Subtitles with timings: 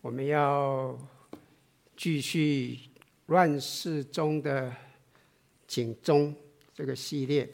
[0.00, 0.98] 我们要
[1.96, 2.78] 继续
[3.26, 4.70] 乱世中的
[5.66, 6.34] 警钟
[6.74, 7.48] 这个系列。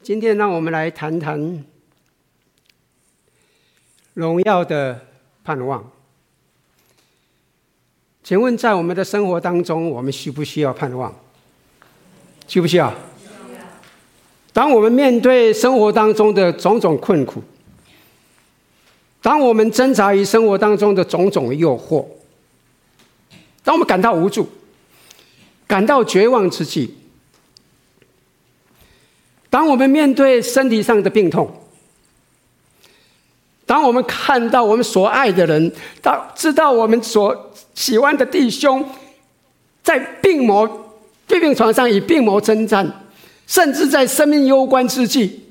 [0.00, 1.64] 今天，让我们来谈谈
[4.14, 5.06] 荣耀的
[5.44, 5.90] 盼望。
[8.22, 11.14] 请问，在我们的生活当中，我们需不需要盼望？
[12.48, 12.92] 需不需要？
[14.54, 17.42] 当我们面对生活当中的种种困苦，
[19.22, 22.04] 当我们挣扎于生活当中的种种诱惑，
[23.62, 24.48] 当我们感到无助、
[25.68, 26.92] 感到绝望之际，
[29.48, 31.48] 当我们面对身体上的病痛，
[33.64, 38.84] 当我们看到我们所爱的人，当知道我们所喜欢的弟兄
[39.84, 40.66] 在病魔
[41.28, 43.04] 病病床上与病魔征战，
[43.46, 45.41] 甚至在生命攸关之际。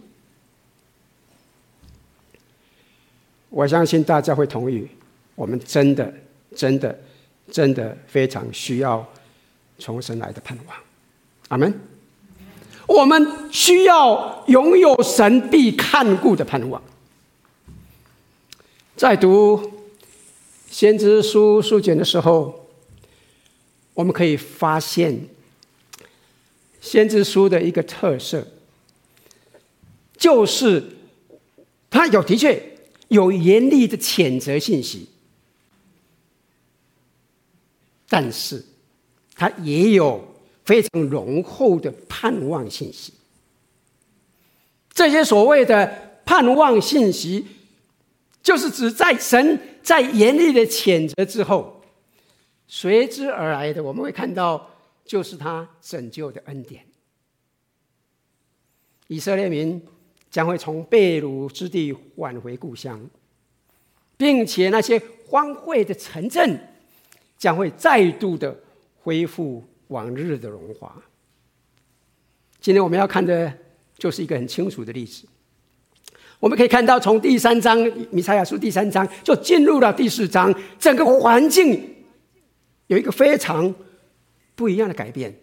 [3.51, 4.87] 我相信大家会同意，
[5.35, 6.11] 我们真的、
[6.55, 6.97] 真的、
[7.51, 9.05] 真的非常需要
[9.77, 10.77] 从神来的盼望。
[11.49, 11.79] 阿门。
[12.87, 16.81] 我们需要拥有神必看顾的盼望。
[18.95, 19.69] 在读
[20.69, 22.69] 先知书书卷的时候，
[23.93, 25.27] 我们可以发现
[26.79, 28.47] 先知书的一个特色，
[30.17, 30.83] 就是
[31.89, 32.70] 它有的确。
[33.11, 35.09] 有严厉的谴责信息，
[38.07, 38.63] 但是
[39.35, 43.13] 它也有非常浓厚的盼望信息。
[44.93, 47.45] 这些所谓的盼望信息，
[48.41, 51.83] 就是指在神在严厉的谴责之后，
[52.65, 54.69] 随之而来的，我们会看到，
[55.03, 56.85] 就是他拯救的恩典。
[59.07, 59.85] 以色列民。
[60.31, 62.99] 将会从被掳之地返回故乡，
[64.15, 66.57] 并且那些荒废的城镇
[67.37, 68.57] 将会再度的
[69.03, 70.95] 恢复往日的荣华。
[72.61, 73.53] 今天我们要看的
[73.97, 75.27] 就是一个很清楚的例子。
[76.39, 77.77] 我们可以看到，从第三章
[78.09, 82.03] 弥赛亚书第三章就进入了第四章，整个环境
[82.87, 83.75] 有一个非常
[84.55, 85.35] 不一样的改变。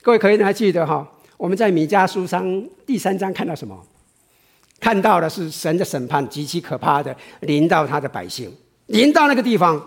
[0.00, 1.10] 各位可以还记得哈？
[1.44, 3.78] 我们在米迦书上第三章看到什么？
[4.80, 8.50] 看到的是神的审判极其可怕的临到他的百姓，
[8.86, 9.78] 临到那个地方。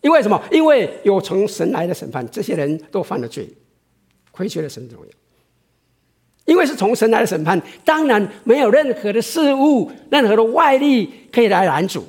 [0.00, 0.42] 因为什么？
[0.50, 3.46] 因为有从神来的审判，这些人都犯了罪，
[4.30, 5.10] 亏缺了神的荣耀。
[6.46, 12.08] 因为是从神来的审判，当然没有任何的事物、任何的外力可以来拦阻，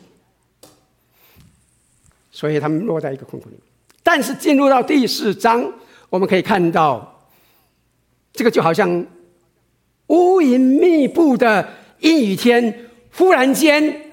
[2.32, 3.58] 所以他们落在一个困苦里。
[4.02, 5.70] 但是进入到第四章，
[6.10, 7.12] 我们可以看到。
[8.36, 9.06] 这个就好像
[10.08, 14.12] 乌云密布的阴雨天，忽然间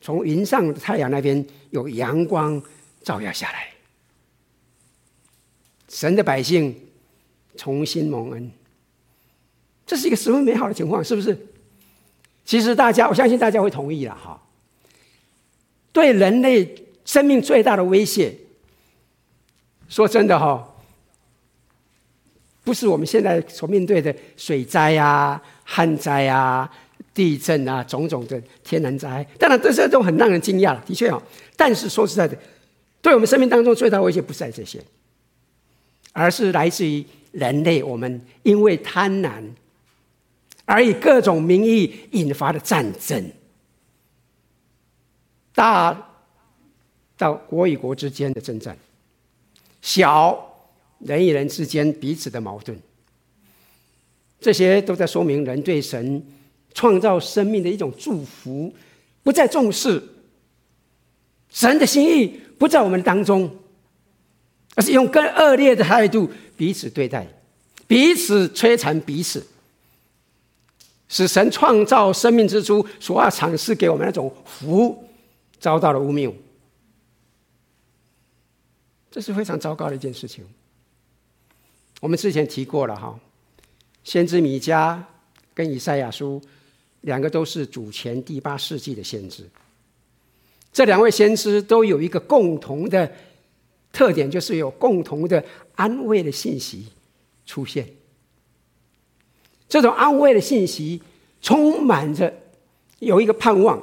[0.00, 2.62] 从云上的太阳那边有阳光
[3.02, 3.70] 照耀下来，
[5.88, 6.78] 神的百姓
[7.56, 8.50] 重新蒙恩，
[9.86, 11.36] 这是一个十分美好的情况，是不是？
[12.44, 14.42] 其实大家，我相信大家会同意了哈。
[15.90, 18.36] 对人类生命最大的威胁，
[19.88, 20.70] 说真的哈。
[22.64, 26.68] 不是我们现在所面对的水灾啊、旱灾啊、
[27.12, 31.22] 地震啊种种的天然灾，当然这些都很让人惊讶了，的确啊。
[31.56, 32.34] 但是说实在的，
[33.02, 34.82] 对我们生命当中最大的威胁不是在这些，
[36.12, 39.42] 而是来自于人类我们因为贪婪
[40.64, 43.30] 而以各种名义引发的战争，
[45.54, 46.10] 大
[47.18, 48.74] 到国与国之间的征战，
[49.82, 50.53] 小。
[51.04, 52.76] 人与人之间彼此的矛盾，
[54.40, 56.26] 这些都在说明人对神
[56.72, 58.74] 创造生命的一种祝福
[59.22, 60.02] 不再重视，
[61.50, 63.54] 神的心意不在我们当中，
[64.74, 67.26] 而是用更恶劣的态度彼此对待，
[67.86, 69.46] 彼此摧残彼此，
[71.08, 75.06] 使神创造生命之初所要赏赐给我们那种福
[75.60, 76.32] 遭到了污蔑，
[79.10, 80.44] 这是非常糟糕的一件事情。
[82.04, 83.18] 我们之前提过了哈，
[84.02, 85.00] 先知米迦
[85.54, 86.38] 跟以赛亚书
[87.00, 89.48] 两个都是主前第八世纪的先知。
[90.70, 93.10] 这两位先知都有一个共同的
[93.90, 95.42] 特点，就是有共同的
[95.76, 96.88] 安慰的信息
[97.46, 97.88] 出现。
[99.66, 101.00] 这种安慰的信息
[101.40, 102.30] 充满着
[102.98, 103.82] 有一个盼望，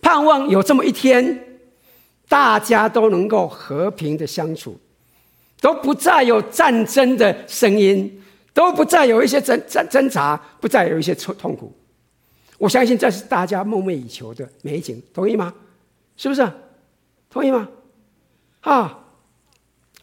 [0.00, 1.58] 盼望有这么一天，
[2.28, 4.78] 大家都能够和平的相处。
[5.60, 8.22] 都不再有战争的声音，
[8.54, 11.72] 都不再有一些挣挣挣扎，不再有一些痛痛苦。
[12.58, 15.54] 我相信这是大家梦寐以求的美景，同意吗？
[16.16, 16.46] 是不是？
[17.30, 17.68] 同意吗？
[18.60, 19.06] 啊，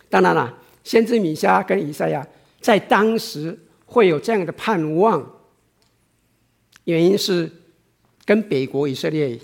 [0.09, 2.25] 当然了，先知米迦跟以赛亚
[2.61, 5.39] 在当时会有这样的盼望，
[6.85, 7.51] 原因是
[8.25, 9.39] 跟北国以色列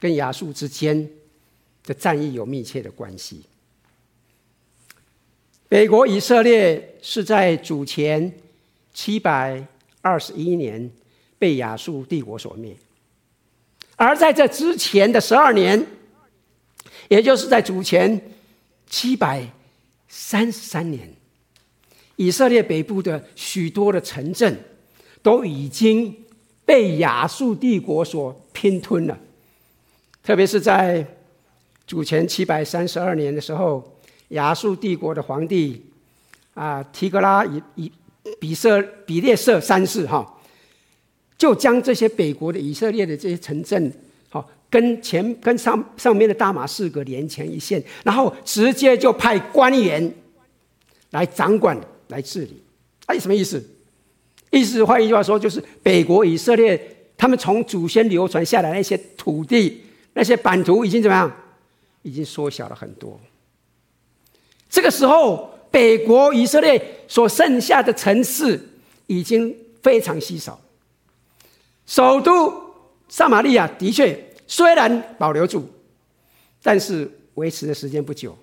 [0.00, 1.08] 跟亚述之间
[1.84, 3.44] 的战役有密切的关系。
[5.68, 8.32] 北国以色列是在主前
[8.92, 9.66] 七百
[10.00, 10.90] 二十一年。
[11.36, 12.74] 被亚述帝国所灭，
[13.96, 15.86] 而在这之前的十二年，
[17.08, 18.30] 也就是在主前
[18.88, 19.46] 七百
[20.08, 21.12] 三十三年，
[22.16, 24.58] 以色列北部的许多的城镇
[25.20, 26.16] 都已经
[26.64, 29.18] 被亚述帝国所拼吞了。
[30.22, 31.06] 特别是在
[31.86, 33.93] 主前七百三十二年的时候，
[34.34, 35.84] 亚述帝国的皇帝
[36.54, 37.92] 啊提格拉以以
[38.38, 40.30] 比色比列色三世哈。
[41.36, 43.92] 就将这些北国的以色列的这些城镇，
[44.30, 50.14] 好跟前跟上上面的大马士革连成一线，然后直接就派官员
[51.10, 51.76] 来掌管、
[52.08, 52.62] 来治理。
[53.06, 53.62] 哎，什么意思？
[54.52, 56.80] 意思换一句话说，就是北国以色列
[57.16, 59.82] 他们从祖先流传下来那些土地、
[60.14, 61.30] 那些版图已经怎么样？
[62.02, 63.20] 已经缩小了很多。
[64.68, 68.60] 这个时候，北国以色列所剩下的城市
[69.06, 70.60] 已经非常稀少。
[71.86, 72.52] 首都
[73.08, 75.68] 撒玛利亚的确虽然保留住，
[76.62, 78.36] 但是维持的时间不久，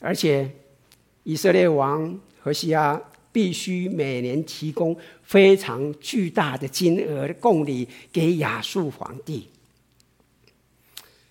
[0.00, 0.50] 而且
[1.24, 3.00] 以色列王何西阿
[3.32, 9.48] 必须每年提供非常巨大的金额的贡礼给亚述皇帝。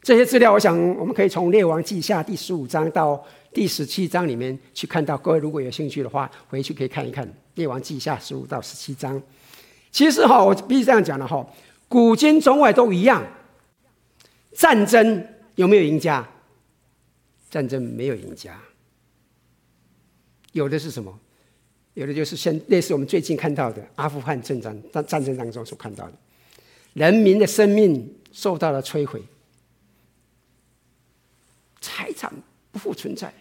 [0.07, 3.21] 这些资料，我想我们可以从《列王记下》第十五章到
[3.51, 5.17] 第十七章里面去看到。
[5.17, 9.21] 各位如果有兴趣的话，回去可以看一看《列王记下》十五到十七章。
[9.91, 11.45] 其实哈，我必须这样讲的哈，
[11.89, 13.21] 古今中外都一样。
[14.53, 16.25] 战争有没有赢家？
[17.49, 18.57] 战争没有赢家。
[20.53, 21.19] 有的是什么？
[21.95, 26.13] 有的就是像类似我们最近看到的阿富汗战争战战争当中所看到的，
[26.93, 29.21] 人民的生命受到了摧毁，
[31.87, 32.31] 财产
[32.71, 33.33] 不复存在。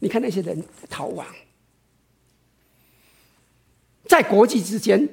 [0.00, 1.24] 你看那些人逃亡。
[4.06, 5.08] 在国际之间，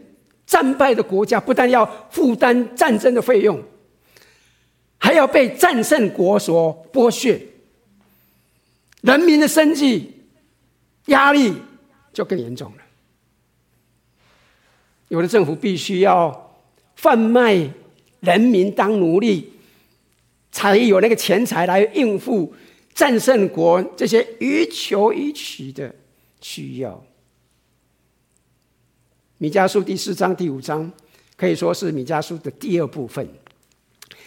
[0.47, 3.63] 战败的国家不但要负担战争的费用，
[4.97, 7.39] 还要被战胜国所剥削，
[9.01, 10.23] 人民的生计
[11.05, 11.53] 压力
[12.11, 12.83] 就更严重了。
[15.09, 16.59] 有的政府必须要
[16.95, 17.69] 贩卖
[18.19, 19.51] 人民当奴隶，
[20.51, 22.53] 才有那个钱财来应付
[22.93, 25.93] 战胜国这些予求予取的
[26.41, 27.03] 需要。
[29.37, 30.91] 米迦书第四章、第五章
[31.35, 33.27] 可以说是米迦书的第二部分。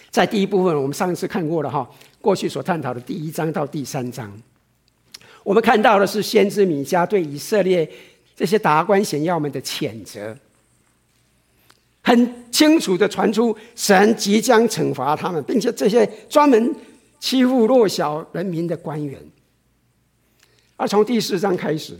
[0.09, 1.89] 在第一部分，我们上一次看过了哈，
[2.21, 4.31] 过去所探讨的第一章到第三章，
[5.43, 7.89] 我们看到的是先知米迦对以色列
[8.35, 10.37] 这些达官显要们的谴责，
[12.01, 16.75] 很清楚的传出神即将惩罚他们，并且这些专门
[17.19, 19.19] 欺负弱小人民的官员。
[20.77, 21.97] 而从第四章开始。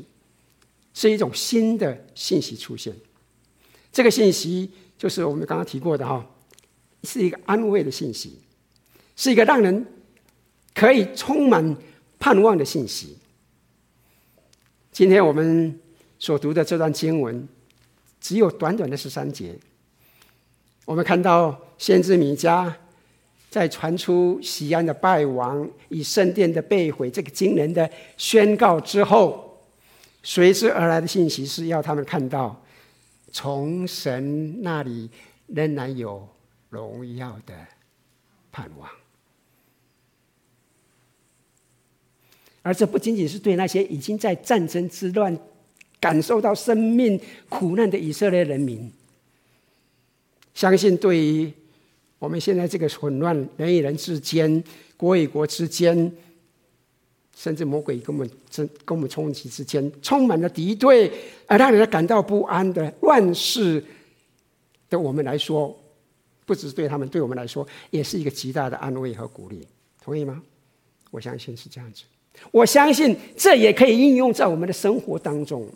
[0.93, 2.93] 是一种新的信息出现，
[3.93, 6.29] 这个信息就是我们刚刚提过的哈，
[7.03, 8.37] 是一个安慰的信息，
[9.15, 9.85] 是一个让人
[10.75, 11.77] 可以充满
[12.19, 13.17] 盼望的信息。
[14.91, 15.79] 今天我们
[16.19, 17.47] 所读的这段经文
[18.19, 19.57] 只有短短的十三节，
[20.85, 22.71] 我们看到先知米迦
[23.49, 29.47] 在传出西安的败亡、以圣殿的被毁这个惊人的宣告之后。
[30.23, 32.63] 随之而来的信息是要他们看到，
[33.31, 35.09] 从神那里
[35.47, 36.29] 仍然有
[36.69, 37.55] 荣耀的
[38.51, 38.87] 盼望，
[42.61, 45.35] 而这不仅仅是对那些已经在战争之乱
[45.99, 47.19] 感受到生命
[47.49, 48.93] 苦难的以色列人民，
[50.53, 51.51] 相信对于
[52.19, 54.63] 我们现在这个混乱人与人之间、
[54.97, 56.11] 国与国之间。
[57.33, 58.29] 甚至魔鬼跟我们
[58.85, 61.11] 跟我们冲击之间，充满了敌对，
[61.47, 63.83] 而让人感到不安的乱世
[64.89, 65.75] 的我们来说，
[66.45, 69.65] 不只是对他们，对我们来说，也是一个极大的安慰和鼓励。
[70.03, 70.43] 同意吗？
[71.09, 72.03] 我相信是这样子。
[72.51, 75.67] 我相信这也可以应用在我们的生活当中。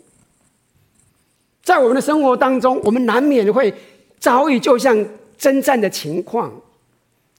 [1.62, 3.74] 在我们的生活当中，我们难免会
[4.18, 5.06] 遭遇就像
[5.36, 6.52] 征战的情况，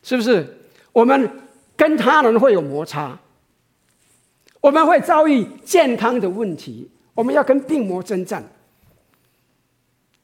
[0.04, 0.58] 是不是？
[0.94, 1.30] 我们
[1.76, 3.20] 跟他人会有摩擦。
[4.60, 8.44] 我们会遭遇健康的问题，我们要跟病魔征战，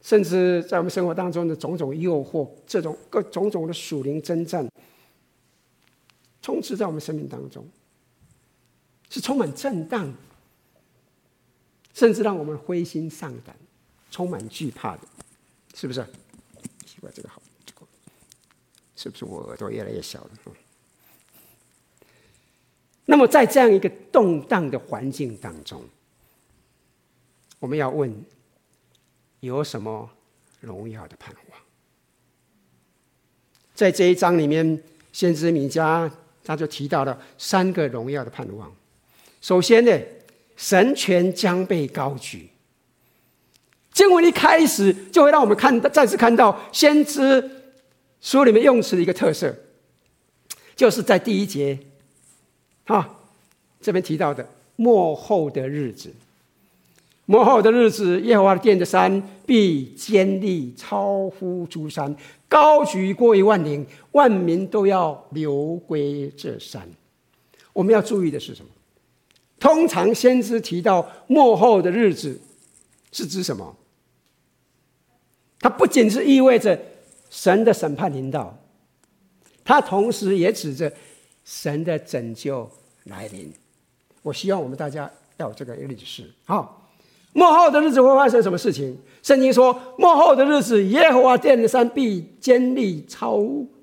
[0.01, 4.67] 甚至在我们生活当中的种种诱惑，这种各种种的属灵征战，
[6.41, 7.65] 充斥在我们生命当中，
[9.09, 10.11] 是充满震荡，
[11.93, 13.55] 甚至让我们灰心丧胆，
[14.09, 15.01] 充满惧怕的，
[15.75, 16.03] 是不是？
[17.11, 17.81] 这个好，这个
[18.95, 20.29] 是不是我耳朵越来越小了？
[23.05, 25.83] 那么，在这样一个动荡的环境当中，
[27.59, 28.13] 我们要问：
[29.41, 30.09] 有什么
[30.61, 31.59] 荣耀的盼望？
[33.75, 34.81] 在这一章里面，
[35.11, 36.09] 先知米迦
[36.45, 38.73] 他就提到了三个荣耀的盼望。
[39.41, 39.99] 首先呢，
[40.55, 42.49] 神权将被高举。
[43.93, 47.49] 经文一开始就会让我们看到，再次看到先知
[48.19, 49.55] 书里面用词的一个特色，
[50.75, 51.77] 就是在第一节。
[52.85, 53.17] 哈，
[53.79, 54.45] 这边提到的
[54.75, 56.11] 末后的日子，
[57.25, 62.13] 末后的日子，耶和华的殿的山必坚立，超乎诸山，
[62.49, 66.89] 高举过于万岭，万民都要流归这山。
[67.71, 68.69] 我们要注意的是什么？
[69.59, 72.41] 通常先知提到末后的日子，
[73.11, 73.75] 是指什么？
[75.63, 76.79] 它不仅是意味着
[77.31, 78.55] 神的审判临到，
[79.63, 80.93] 它同时也指着。
[81.45, 82.71] 神的拯救
[83.03, 83.51] 来临，
[84.21, 86.23] 我希望我们大家要有这个认识。
[86.45, 86.89] 好，
[87.33, 88.97] 末后的日子会发生什么事情？
[89.21, 93.37] 圣经说，末后的日子，耶和华殿的山必坚立，超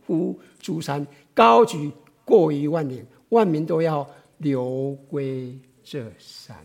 [0.06, 1.92] 乎诸山，高举
[2.24, 4.08] 过于万岭，万民都要
[4.38, 6.56] 流归这山。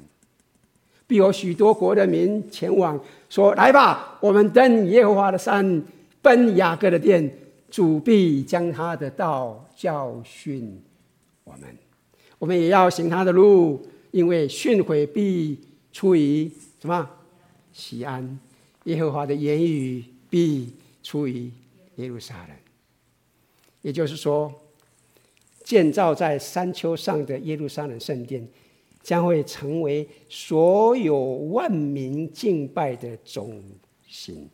[1.07, 5.83] 必有许多国的民前往，说：“来吧，我们登耶和华的山，
[6.21, 10.81] 奔雅各的殿。”主必将他的道教训
[11.43, 11.63] 我们，
[12.39, 15.59] 我们也要行他的路，因为训诲必
[15.91, 17.09] 出于什么？
[17.73, 18.39] 西安，
[18.85, 21.51] 耶和华的言语必出于
[21.95, 22.55] 耶路撒冷。
[23.81, 24.53] 也就是说，
[25.61, 28.47] 建造在山丘上的耶路撒冷圣殿，
[29.05, 33.61] 将会成为所有万民敬拜的中
[34.07, 34.49] 心。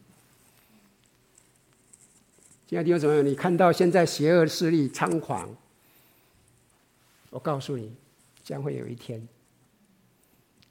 [2.67, 5.49] 亲爱的弟兄姊妹，你看到现在邪恶势力猖狂，
[7.29, 7.93] 我告诉你，
[8.43, 9.25] 将会有一天，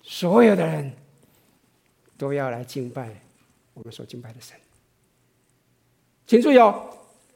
[0.02, 0.92] 所有的人
[2.18, 3.18] 都要来敬拜
[3.72, 4.54] 我们所敬拜的神。
[6.26, 6.87] 请注意哦，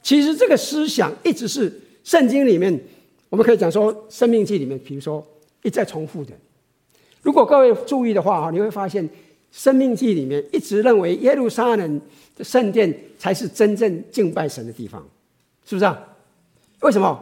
[0.02, 2.78] 其实这个思想一直是圣经里面，
[3.30, 5.26] 我们可以讲说，《生命记》里面，比如说
[5.64, 6.33] 一再重复的。
[7.21, 9.04] 如果各位注意的话哈，你会发现，
[9.50, 12.00] 《生命记》里面一直认为耶路撒冷。
[12.37, 15.00] 的圣殿才是真正敬拜神的地方，
[15.64, 16.04] 是不是啊？
[16.80, 17.16] 为什么？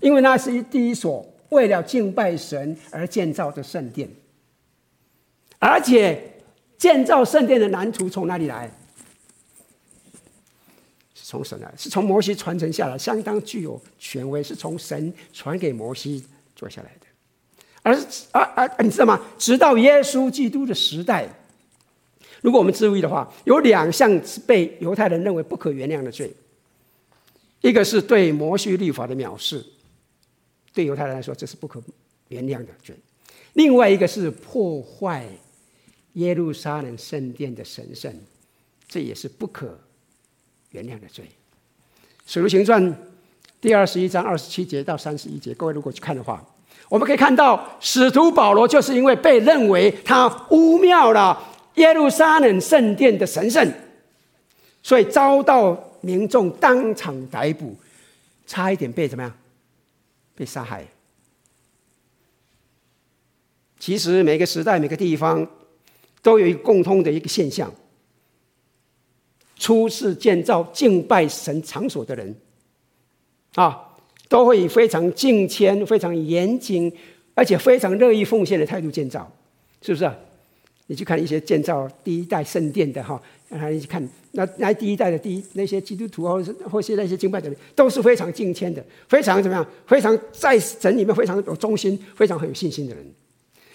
[0.00, 4.06] 因为那是一第一所为了敬拜神而建造的圣殿，
[5.58, 6.34] 而且
[6.76, 8.70] 建造圣殿的蓝图从哪里来？
[11.14, 16.22] 是从神来，是从摩西传承下来，相当具有权威，是从神传给摩西
[16.62, 17.06] 做下来的。
[17.82, 17.92] 而
[18.30, 19.20] 而而，你知道吗？
[19.36, 21.28] 直到耶稣基督的时代。
[22.40, 26.32] 如果我们注意的话，有两项是被犹太人认为不可原谅的罪，
[27.60, 29.64] 一个是对摩西律法的藐视，
[30.72, 31.82] 对犹太人来说这是不可
[32.28, 32.94] 原谅的罪；
[33.54, 35.26] 另外一个是破坏
[36.12, 38.14] 耶路撒冷圣殿的神圣，
[38.86, 39.76] 这也是不可
[40.70, 41.24] 原谅的罪。
[42.24, 42.80] 《使徒行传》
[43.60, 46.44] 第二十一章二十七节到三十一节，各位如果去看的话，
[46.92, 51.42] 我们可以看到使徒保罗就是因为被认为他污蔑了。
[51.76, 53.72] 耶路撒冷圣殿的神圣，
[54.82, 57.74] 所以遭到民众当场逮捕，
[58.46, 59.32] 差一点被怎么样？
[60.34, 60.86] 被杀害。
[63.78, 65.48] 其实每个时代、每个地方
[66.20, 67.72] 都有一个共通的一个现象：
[69.56, 72.36] 初次建造敬拜神场所的人，
[73.54, 73.91] 啊，
[74.32, 76.90] 都会以非常敬虔、非常严谨，
[77.34, 79.30] 而且非常乐意奉献的态度建造，
[79.82, 80.10] 是不是？
[80.86, 83.20] 你去看一些建造第一代圣殿的哈，
[83.50, 89.66] 让他去看那那第一代的第一那些基督徒或是或是那些敬拜的人，都是非常敬虔的，非常怎么样？
[89.86, 93.04] 非常在神里面非常有忠心，非常很有信心的人。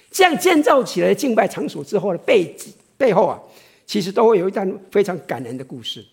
[0.10, 2.52] 这样建造起来敬拜场所之后的背
[2.98, 3.40] 背后啊，
[3.86, 6.04] 其实都会有一段非常感人的故事。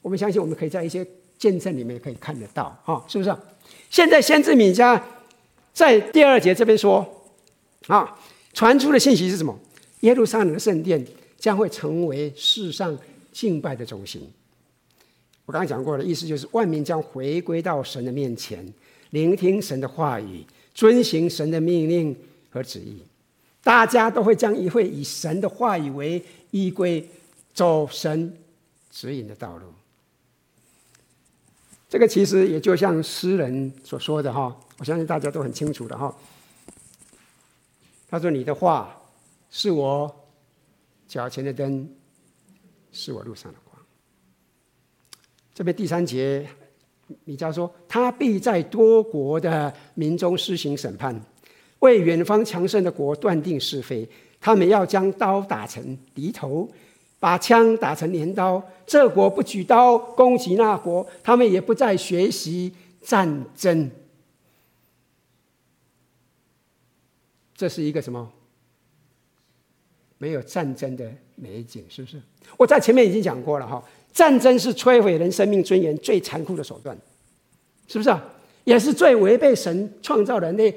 [0.00, 1.06] 我们相信，我们可以在一些
[1.40, 3.34] 见证里面可以看得到，哈，是不是？
[3.88, 5.00] 现在先知米迦
[5.72, 7.24] 在第二节这边说
[7.86, 8.16] 啊，
[8.52, 9.58] 传出的信息是什么？
[10.00, 11.04] 耶路撒冷的圣殿
[11.38, 12.96] 将会成为世上
[13.32, 14.30] 敬拜的中心。
[15.46, 18.64] 我刚刚讲过的意思就是，万民将回归到神的面前，
[19.10, 20.44] 聆听神的话语，
[20.74, 22.14] 遵行神的命令
[22.50, 23.02] 和旨意。
[23.64, 27.08] 大家都会将一会以神的话语为依归，
[27.54, 28.36] 走神
[28.90, 29.64] 指引的道路。
[31.90, 36.16] 这个其实也就像诗人所说的哈，我相信大家都很清楚的哈。
[38.08, 38.96] 他说：“你的话
[39.50, 40.08] 是我
[41.08, 41.92] 脚前的灯，
[42.92, 43.76] 是我路上的光。”
[45.52, 46.48] 这边第三节，
[47.24, 51.20] 米迦说：“他必在多国的民中施行审判。”
[51.80, 54.08] 为远方强盛的国断定是非，
[54.40, 56.70] 他们要将刀打成犁头，
[57.20, 58.60] 把枪打成镰刀。
[58.84, 63.88] 这国不举刀攻击那国，他们也不再学习战争。
[67.54, 68.28] 这是一个什么？
[70.18, 72.20] 没有战争的美景，是不是？
[72.56, 73.80] 我在前面已经讲过了哈，
[74.12, 76.98] 战争是摧毁人生命尊严最残酷的手段，
[77.86, 78.20] 是不是啊？
[78.64, 80.74] 也是最违背神创造人类。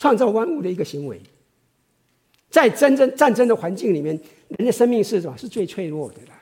[0.00, 1.20] 创造万物的一个行为，
[2.48, 4.18] 在真正战争的环境里面，
[4.58, 5.36] 人的生命是什么？
[5.38, 6.40] 是最脆弱的啦，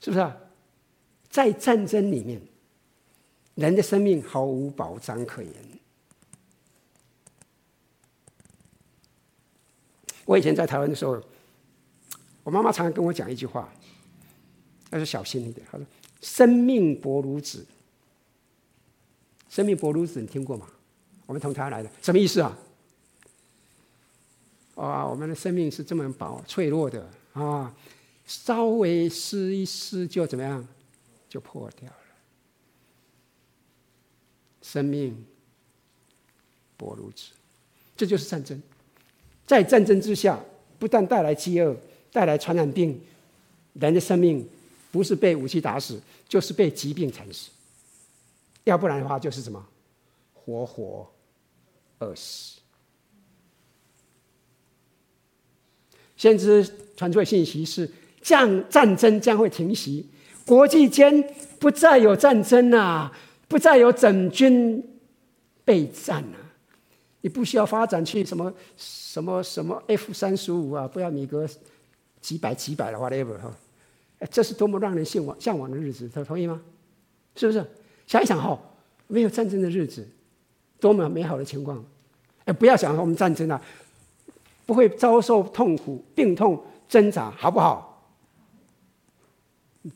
[0.00, 0.36] 是不是啊？
[1.28, 2.40] 在战争里面，
[3.54, 5.52] 人的生命毫无保障可言。
[10.24, 11.20] 我以前在台湾的时候，
[12.44, 13.72] 我妈妈常常跟我讲一句话，
[14.90, 15.86] 她说：“小心一点。”她说
[16.20, 17.64] ：“生命薄如纸，
[19.48, 20.68] 生命薄如纸，你听过吗？”
[21.26, 22.56] 我们从台湾来的，什么意思啊？
[24.78, 27.74] 啊，我们的生命是这么薄、脆弱的啊，
[28.24, 30.66] 稍微撕一撕就怎么样，
[31.28, 31.96] 就破掉了。
[34.62, 35.26] 生命
[36.76, 37.32] 薄如纸，
[37.96, 38.62] 这就是战争。
[39.44, 40.38] 在战争之下，
[40.78, 41.76] 不但带来饥饿，
[42.12, 43.00] 带来传染病，
[43.72, 44.48] 人的生命
[44.92, 47.50] 不是被武器打死，就是被疾病惨死。
[48.62, 49.66] 要不然的话，就是什么，
[50.34, 51.10] 活活。
[51.98, 52.57] 饿死。
[56.18, 60.06] 先知传出的信息是：将战争将会停息，
[60.44, 61.24] 国际间
[61.58, 63.10] 不再有战争啊，
[63.48, 64.84] 不再有整军
[65.64, 66.36] 备战啊。
[67.20, 71.48] 你不需要发展去什么什么什么 F 三十五啊，不要米格
[72.20, 73.56] 几百几百的 whatever 哈。
[74.18, 76.60] 哎，这是多么让人向往向往的日子，他同意吗？
[77.36, 77.64] 是不是？
[78.06, 78.60] 想一想哈，
[79.06, 80.06] 没有战争的日子。
[80.80, 81.84] 多么美好的情况！
[82.44, 83.60] 哎，不要想我们战争啊，
[84.68, 88.04] 不会遭受痛苦、病痛、挣扎，好不好？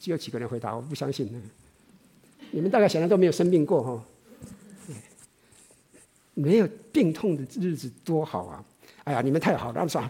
[0.01, 1.31] 只有几个人回答，我不相信。
[2.53, 4.03] 你们大概想象都没有生病过哈，
[6.33, 8.65] 没有病痛的日子多好啊！
[9.05, 10.03] 哎呀，你们太好了，他们说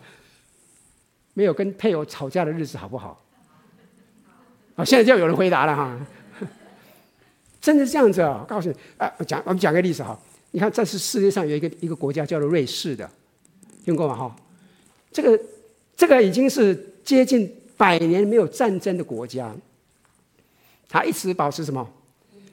[1.34, 3.20] 没有跟配偶吵架的日子好不好？
[4.76, 6.06] 啊，现在就有人回答了哈，
[7.60, 8.38] 真的是这样子啊！
[8.42, 10.16] 我告诉你，啊，我讲我们讲个例子哈。
[10.52, 13.10] 你看，这是世界上有一个一个国家叫做瑞士的，
[13.84, 14.14] 听过吗？
[14.14, 14.36] 哈，
[15.12, 15.38] 这个
[15.96, 19.54] 这个已经是接近百年没有战争的国家，
[20.88, 21.88] 它一直保持什么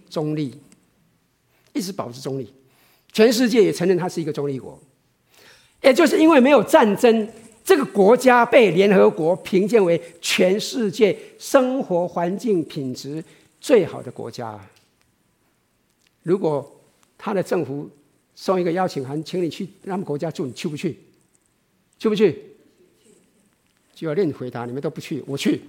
[0.10, 0.54] 中立，
[1.74, 2.54] 一直保持中立，
[3.12, 4.78] 全世界也承认它是一个中立国。
[5.82, 7.28] 也就是因为没有战争，
[7.64, 13.24] 这个国家被联合国评鉴为全世界生活环境品质
[13.62, 14.60] 最好的国家。
[16.24, 16.82] 如果
[17.18, 17.90] 他的政府
[18.36, 21.00] 送一个邀请函，请你去他们国家住，你去不去？
[21.98, 22.49] 去不去？
[24.00, 25.60] 就要另回答，你们都不去，我去。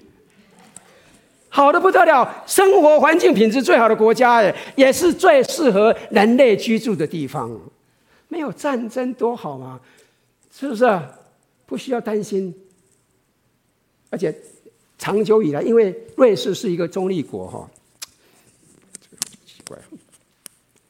[1.48, 4.40] 好的不得了，生活环境品质最好的国家，
[4.76, 7.50] 也是最适合人类居住的地方。
[8.28, 9.80] 没有战争多好嘛？
[10.52, 10.84] 是不是？
[11.66, 12.54] 不需要担心。
[14.10, 14.32] 而且
[14.96, 17.68] 长久以来，因为瑞士是一个中立国，哈。
[19.44, 19.76] 奇怪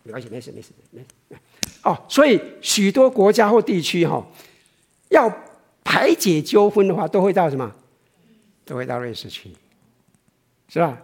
[0.02, 1.40] 没关系，没事，没事，没事。
[1.84, 4.22] 哦，所以许多国家或地区哈、
[5.08, 5.34] 要
[5.90, 7.74] 排解纠纷的话，都会到什么？
[8.64, 9.50] 都会到瑞士去，
[10.68, 10.96] 是吧？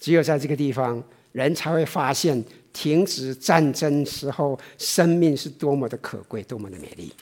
[0.00, 7.12] 只有在这个地方，人才会发现停止战争时候，生命是多么的可贵，多么的美丽。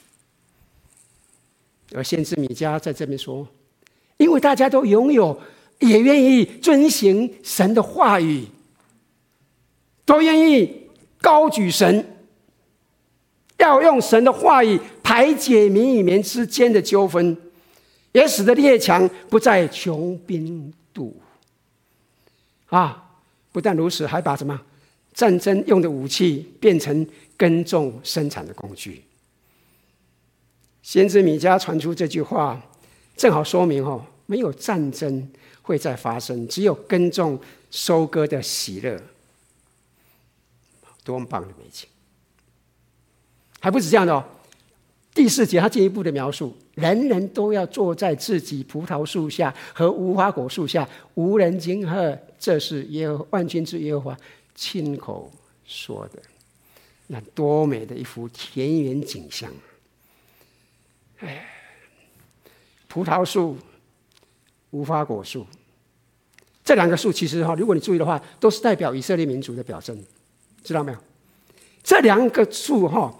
[1.93, 3.49] 而先知米迦在这边说，
[4.19, 5.41] 因为大家都拥有，
[5.81, 8.47] 也愿意遵行神的话语，
[10.05, 10.85] 都愿意。
[11.21, 12.14] 高举神，
[13.59, 17.37] 要用神的话语排解民与民之间的纠纷，
[18.13, 21.13] 也使得列强不再穷兵黷。
[22.67, 23.13] 啊，
[23.53, 24.61] 不但如此，还把什么
[25.13, 29.05] 战争用的武器变成耕种生产的工具。
[30.83, 32.61] 先知米迦传出这句话，
[33.17, 35.31] 正好说明哦，没有战争
[35.63, 37.39] 会再发生，只有耕种
[37.71, 39.01] 收割的喜乐。
[41.05, 41.89] 多棒的美景！
[43.65, 44.23] 还不止这样的哦。
[45.15, 52.19] 第四节他进一步的描述：人人都要坐在自己葡萄树下和无花果树下，无人惊吓。
[52.39, 54.17] 这是耶和万军之耶和华
[54.55, 55.33] 亲口
[55.65, 56.21] 说的。
[57.07, 59.51] 那多美的一幅田园景象！
[61.21, 61.47] 哎，
[62.87, 63.57] 葡萄树、
[64.73, 65.47] 无花果树，
[66.63, 69.99] 这两个树其实哈，如果你注意的话，都是代表以色列民族的表征，
[70.63, 70.99] 知道没有？
[71.83, 73.11] 这两个树哈。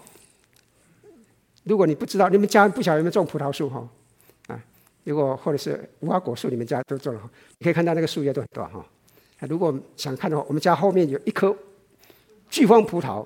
[1.65, 3.87] 如果你不知道，你们家不晓得有没有种葡萄树哈？
[4.47, 4.63] 啊，
[5.03, 7.21] 如果或者是无花果树，你们家都种了，
[7.57, 8.85] 你可以看到那个树叶都很多哈。
[9.49, 11.55] 如果想看的话，我们家后面有一棵
[12.49, 13.25] 巨峰葡萄，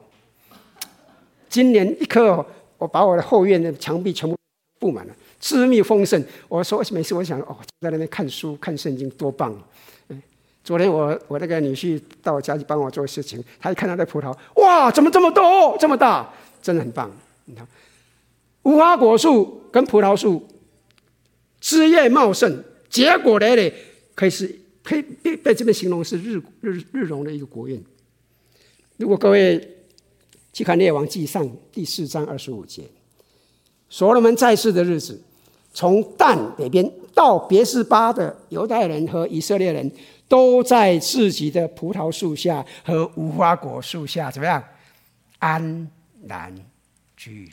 [1.49, 2.45] 今年一棵，
[2.78, 4.38] 我把我的后院的墙壁全部
[4.80, 6.23] 布满了，枝密丰盛。
[6.47, 9.54] 我说每次我想哦，在那边看书看圣经多棒。
[10.08, 10.21] 嗯
[10.63, 17.12] 昨天我我那个女婿到我家去帮我做事情，他一看到那葡萄，哇，怎么这么多这么大，真的很棒，
[17.45, 17.67] 你看。
[18.69, 20.47] 无花果树跟葡萄树
[21.60, 23.73] 枝叶茂盛，结果累累，
[24.13, 27.84] 可以是可以被被这边形容是日日日荣的一个国运。
[28.97, 29.77] 如果各位
[30.53, 32.84] 去看《列王纪上》第四章二十五节，
[33.89, 35.19] 所罗门在世的日子，
[35.73, 39.91] 从但北边到别是巴的犹太人和以色列人，
[40.27, 44.63] 都在自己的葡萄树下和无花果树下怎么样
[45.39, 45.89] 安
[46.27, 46.55] 然
[47.17, 47.51] 居。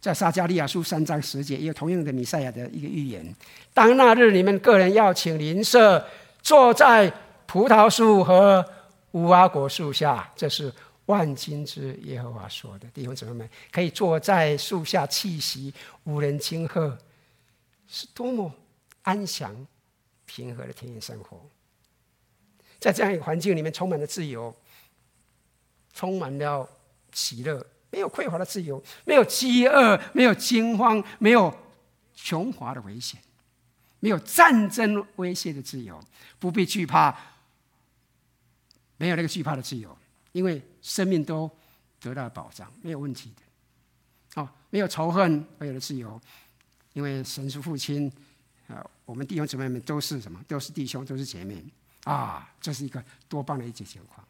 [0.00, 3.34] 在撒迦利亚书三章十节，也有同样的弥赛亚的一个预言。
[3.74, 6.04] 当那日，你们个人要请邻舍
[6.40, 7.12] 坐在
[7.46, 8.64] 葡萄树和
[9.10, 10.72] 无花果树下，这是
[11.04, 12.88] 万金之耶和华说的。
[12.94, 16.98] 弟兄姊妹们，可以坐在树下气息，无人惊吓，
[17.86, 18.50] 是多么
[19.02, 19.54] 安详、
[20.24, 21.38] 平和的田园生活。
[22.78, 24.56] 在这样一个环境里面，充满了自由，
[25.92, 26.66] 充满了
[27.12, 27.66] 喜乐。
[27.90, 31.52] 没有匮乏的自由，没有饥饿，没有惊慌，没有
[32.14, 33.20] 穷乏的危险，
[33.98, 36.00] 没有战争威胁的自由，
[36.38, 37.16] 不必惧怕，
[38.96, 39.96] 没有那个惧怕的自由，
[40.32, 41.50] 因为生命都
[42.00, 44.40] 得到了保障，没有问题的。
[44.40, 46.20] 哦，没有仇恨，没有了自由，
[46.92, 48.10] 因为神是父亲
[48.68, 50.40] 啊，我们弟兄姊妹们都是什么？
[50.46, 51.64] 都是弟兄，都是姐妹
[52.04, 52.48] 啊！
[52.60, 54.24] 这是一个多棒的一节情况。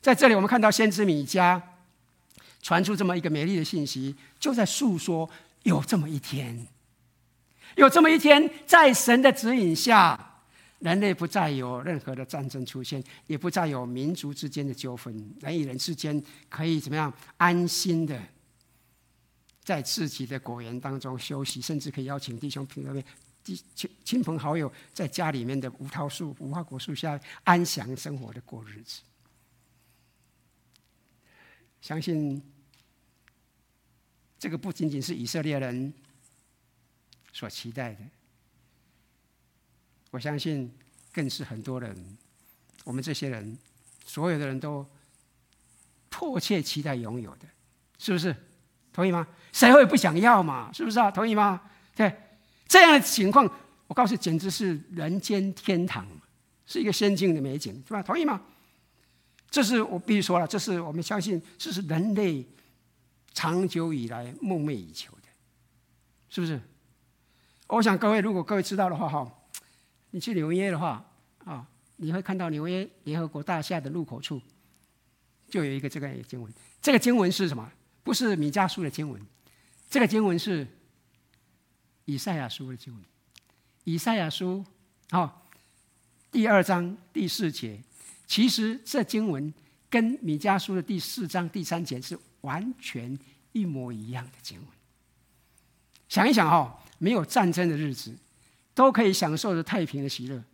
[0.00, 1.60] 在这里，我们看到先知米迦。
[2.60, 5.28] 传出这么一个美丽的信息，就在诉说
[5.62, 6.66] 有这么一天，
[7.76, 10.42] 有这么一天，在神的指引下，
[10.80, 18.20] 人类不再有任何的战争出现，也不再有民族之间的纠纷，人与人之间可以怎么样安心的
[19.62, 23.02] 在自己的果园当中休息，甚至可以邀请弟兄朋友、
[23.74, 29.00] 亲亲朋好友在家里面的无桃树、无花果树下安详生活的过日子。
[31.80, 32.42] 相信
[34.38, 35.92] 这个不仅仅是以色列人
[37.32, 38.00] 所期待的，
[40.10, 40.72] 我相信
[41.12, 42.18] 更是很多人，
[42.84, 43.56] 我们这些人，
[44.04, 44.86] 所有的人都
[46.08, 47.46] 迫切期待拥有的，
[47.98, 48.34] 是不是？
[48.92, 49.26] 同意吗？
[49.52, 50.72] 谁会不想要嘛？
[50.72, 51.10] 是不是啊？
[51.10, 51.70] 同意吗？
[51.94, 52.12] 对，
[52.66, 53.48] 这样的情况，
[53.86, 56.06] 我告诉，简直是人间天堂，
[56.66, 58.02] 是一个仙境的美景，是吧？
[58.02, 58.42] 同意吗？
[59.50, 62.46] 这是我必须说了，这是我们相信，这是人类
[63.32, 65.28] 长久以来梦寐以求的，
[66.28, 66.60] 是不是？
[67.66, 69.30] 我想各位，如果各位知道的话，哈，
[70.10, 71.04] 你去纽约的话，
[71.44, 74.40] 啊，你会看到纽约联合国大厦的入口处，
[75.48, 76.52] 就有一个这个经文。
[76.82, 77.72] 这个经文是什么？
[78.02, 79.20] 不是米迦书的经文，
[79.88, 80.66] 这个经文是
[82.04, 83.02] 以赛亚书的经文。
[83.84, 84.64] 以赛亚书，
[85.10, 85.42] 哈，
[86.30, 87.82] 第二章第四节。
[88.28, 89.52] 其实这经文
[89.88, 93.18] 跟米迦书的第四章第三节是完全
[93.52, 94.68] 一模一样的经文。
[96.08, 98.14] 想一想哈，没有战争的日子，
[98.74, 100.44] 都可以享受着太平的喜乐，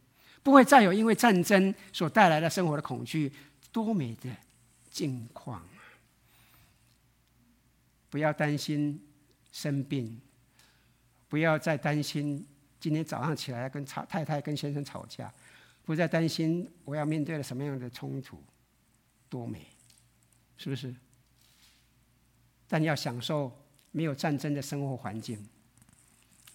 [0.43, 3.31] 不会再有因为战争所带来的生活的恐惧，
[3.73, 4.31] 多美的
[4.89, 5.83] 境况啊！
[8.09, 9.01] 不要担心
[9.51, 10.21] 生病，
[11.29, 12.47] 不要再担心
[12.79, 15.33] 今天早上起来跟吵太太跟先生吵架。
[15.85, 18.43] 不再担心我要面对了什么样的冲突，
[19.29, 19.67] 多美，
[20.57, 20.95] 是不是？
[22.67, 23.53] 但要享受
[23.91, 25.47] 没有战争的生活环境，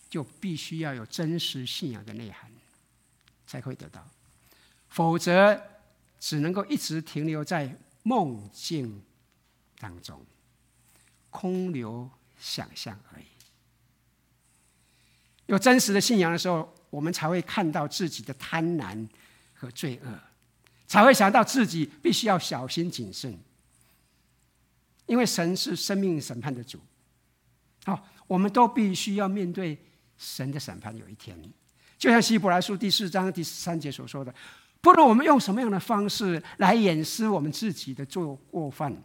[0.09, 2.51] 就必须要有真实信仰的内涵，
[3.45, 4.05] 才可以得到。
[4.89, 5.61] 否则，
[6.19, 9.03] 只能够一直停留在梦境
[9.77, 10.25] 当中，
[11.29, 13.25] 空留想象而已。
[15.45, 19.07] 有真实的信仰的时候，我们才会看到自己的贪婪
[19.53, 20.19] 和罪恶，
[20.87, 23.37] 才会想到自己必须要小心谨慎。
[25.05, 26.79] 因为神是生命审判的主。
[27.85, 29.77] 好，我们都必须要面对
[30.17, 31.35] 神的审判，有一天，
[31.97, 34.31] 就像希伯来书第四章第三节所说的，
[34.81, 38.95] 不论我们用什么样的方式来掩饰我们自己的做过犯，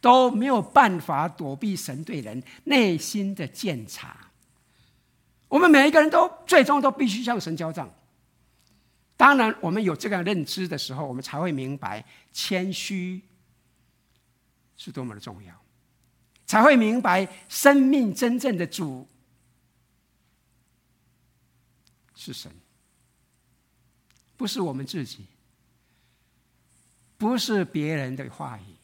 [0.00, 4.29] 都没有办法躲避神对人内心的鉴察。
[5.50, 7.92] 我们每一个人都最终都必须向神交账。
[9.16, 13.20] 当然，我们有这个认知的时候，我们才会明白谦虚
[14.76, 15.52] 是多么的重要，
[16.46, 19.06] 才会明白生命真正的主
[22.14, 22.50] 是神，
[24.36, 25.26] 不是我们自己，
[27.18, 28.76] 不是别人的话语。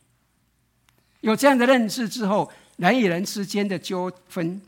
[1.21, 4.61] 有这样的认知之后，人与人之间的纠纷。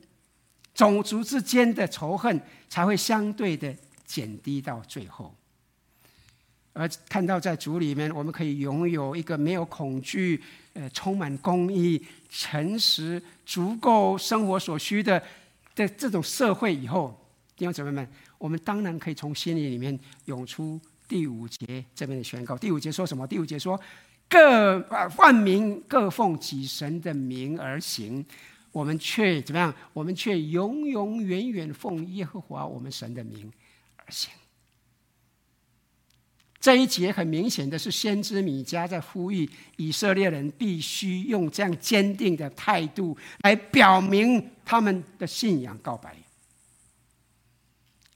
[0.78, 3.74] 种族之间的仇恨才会相对的
[4.06, 5.34] 减低到最后，
[6.72, 10.40] 而看到在主里面，我们可以拥有一个没有恐惧、
[10.74, 15.20] 呃，充满公义、诚实、足够生活所需的
[15.74, 17.12] 的这种社会以后，
[17.56, 22.56] 弟兄姊妹们，我们当然可以从心里里面涌出第五节这边的宣告。
[22.56, 23.26] 第五节说什么？
[23.26, 23.80] 第五节说：
[24.28, 24.78] 各
[25.16, 28.24] 万民各奉己神的名而行。
[28.70, 29.74] 我们却怎么样？
[29.92, 33.50] 我们却永永远远奉耶和华我们神的名
[33.96, 34.30] 而行。
[36.60, 46.14] 这一节很明显的是，先知米迦在呼吁以色列人必须用这样坚定的态度来表明他们的信仰告白，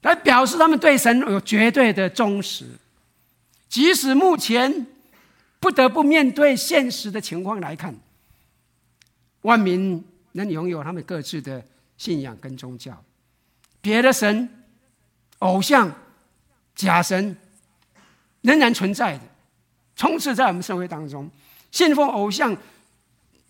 [0.01, 2.67] 来表示他们对神有绝对的忠实，
[3.67, 4.85] 即使目前
[5.59, 7.95] 不得不面对现实的情况来看，
[9.41, 10.03] 万民。
[10.33, 11.65] 能拥有他们各自的
[11.97, 13.03] 信仰跟宗教，
[13.81, 14.47] 别的神、
[15.39, 15.91] 偶像、
[16.75, 17.35] 假神
[18.41, 19.23] 仍然存在的，
[19.95, 21.29] 充斥在我们社会当中。
[21.71, 22.55] 信奉偶像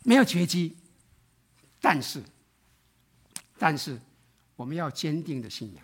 [0.04, 0.78] 没有绝迹，
[1.82, 2.22] 但是，
[3.58, 4.00] 但是
[4.56, 5.84] 我们要坚定的信仰，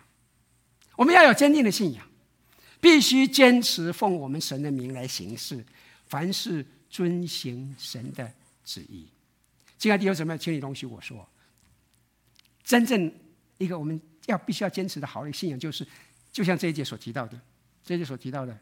[0.96, 2.06] 我们要有坚定的信仰，
[2.80, 5.66] 必须坚持奉我们神的名来行事，
[6.08, 8.32] 凡事遵行神的
[8.64, 9.08] 旨意。
[9.80, 11.26] 亲爱的弟兄姊妹，请你容许我说，
[12.66, 13.10] 真正
[13.58, 15.88] 一个我们要必须要坚持的好的信仰，就是
[16.34, 17.40] 就像这一节所提到的，
[17.82, 18.56] 这一节所提到的，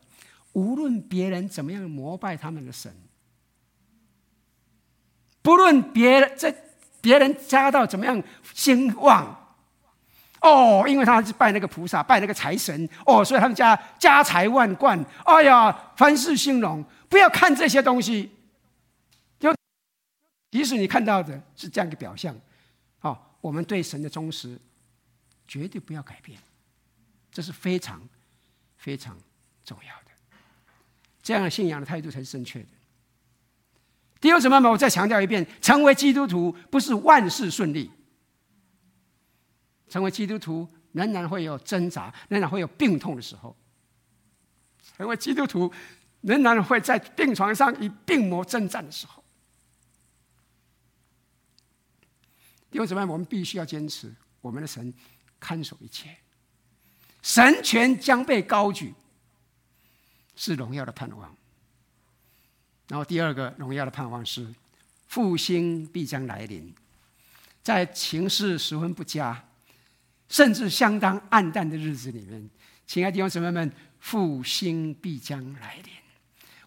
[0.53, 2.95] 无论别人怎么样膜拜他们的神，
[5.41, 6.53] 不论别人这
[7.01, 8.21] 别人家道怎么样
[8.53, 9.55] 兴旺，
[10.41, 18.36] 哦，因为他是拜那个菩萨，拜那个财神，哦，所以他们家家财万贯，哎呀，凡事兴隆，不要看这些东西。
[20.49, 22.35] 即使你看到的是这样一个表象，
[23.01, 24.57] 哦，我们对神的忠实
[25.47, 26.39] 绝对不要改变，
[27.31, 28.01] 这是非常
[28.77, 29.17] 非常
[29.63, 30.11] 重要的。
[31.21, 32.67] 这样的信仰的态度才是正确的。
[34.21, 37.91] 弟兄姊妹们，我再强调一遍：成为基督徒不是万事顺利，
[39.89, 43.53] 成为基督徒仍然会有挣扎，仍然会有病痛的时候；
[44.95, 45.71] 成为基督徒
[46.21, 49.21] 仍然会在病床上与病魔征战的时候。
[52.69, 54.93] 弟兄姊妹，我们必须要坚持我们的神
[55.39, 56.15] 看守一切，
[57.21, 58.93] 神权将被高举，
[60.35, 61.35] 是荣耀的盼望。
[62.87, 64.53] 然后第二个荣耀的盼望是
[65.07, 66.73] 复兴必将来临，
[67.63, 69.45] 在情势十分不佳，
[70.29, 72.49] 甚至相当暗淡的日子里面，
[72.85, 76.06] 亲爱的弟兄姊妹们，复兴必将来临。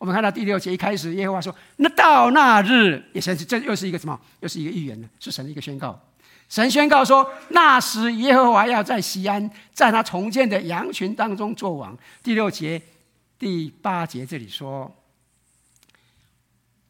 [0.00, 4.18] 我们看到第六节一开始，耶和华说：“那到那日，也是这又是一个什么？
[4.40, 5.06] 又是一个预言呢？
[5.20, 6.00] 是神的一个宣告。
[6.48, 12.80] 神宣告说，那时耶和华要在西安，在他重建的羊群当中作王。”第六节、
[13.38, 14.90] 第八节这里说：“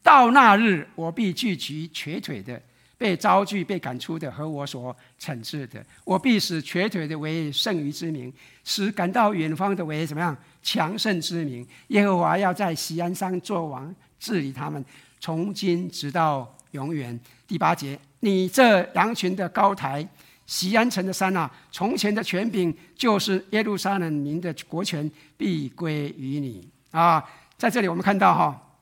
[0.04, 2.62] 到那日，我必聚集瘸腿的。”
[3.00, 8.30] 被遭拒、被赶出的和我所惩治的，我必使瘸腿的为剩余之名，
[8.62, 11.66] 使赶到远方的为怎么样强盛之名。
[11.88, 14.84] 耶和华要在锡安山作王，治理他们，
[15.18, 17.18] 从今直到永远。
[17.48, 20.06] 第八节，你这羊群的高台，
[20.44, 27.24] 锡安城的山啊，从前的权柄就是耶路撒冷民的国权，必归于你啊！
[27.56, 28.76] 在这里，我们看到哈，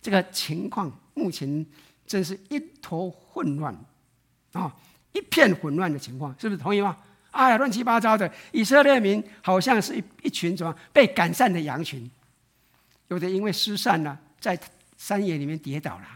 [0.00, 1.66] 这个情况目前。
[2.04, 3.74] 真是一坨混乱
[4.52, 4.74] 啊！
[5.12, 6.96] 一片混乱的情况，是不是同意吗？
[7.30, 12.10] 哎呀，乱七八糟的，以色列民好像是一一群什么被赶散的羊群，
[13.08, 14.58] 有的因为失散了，在
[14.98, 16.06] 山野里面跌倒了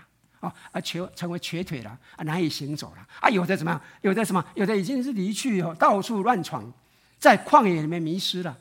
[0.40, 3.80] 啊，而瘸成为瘸腿了啊，难以行走了啊，有的怎么样？
[4.02, 4.44] 有的什么？
[4.54, 6.70] 有的已经是离去以后到处乱闯，
[7.18, 8.58] 在旷野里面迷失了，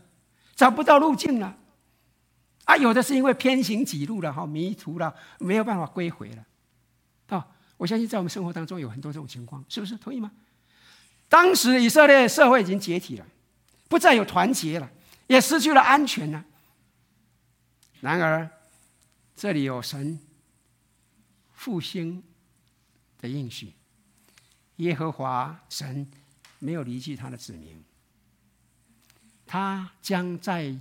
[0.55, 1.57] 找不到路径了
[2.63, 6.43] 啊，有的是因为偏行几路了哈，迷途了，没有办法归回了。
[7.77, 9.97] 我相信在我们生活当中有很多这种情况，是不是？
[9.97, 10.31] 同意吗？
[11.27, 13.25] 当时以色列社会已经解体了，
[13.89, 14.89] 不再有团结了，
[15.27, 16.45] 也失去了安全了。
[17.99, 18.49] 然而，
[19.35, 20.19] 这里有神
[21.53, 22.23] 复兴
[23.19, 23.73] 的应许，
[24.77, 26.07] 耶和华神
[26.59, 27.83] 没有离弃他的子民，
[29.45, 30.73] 他将再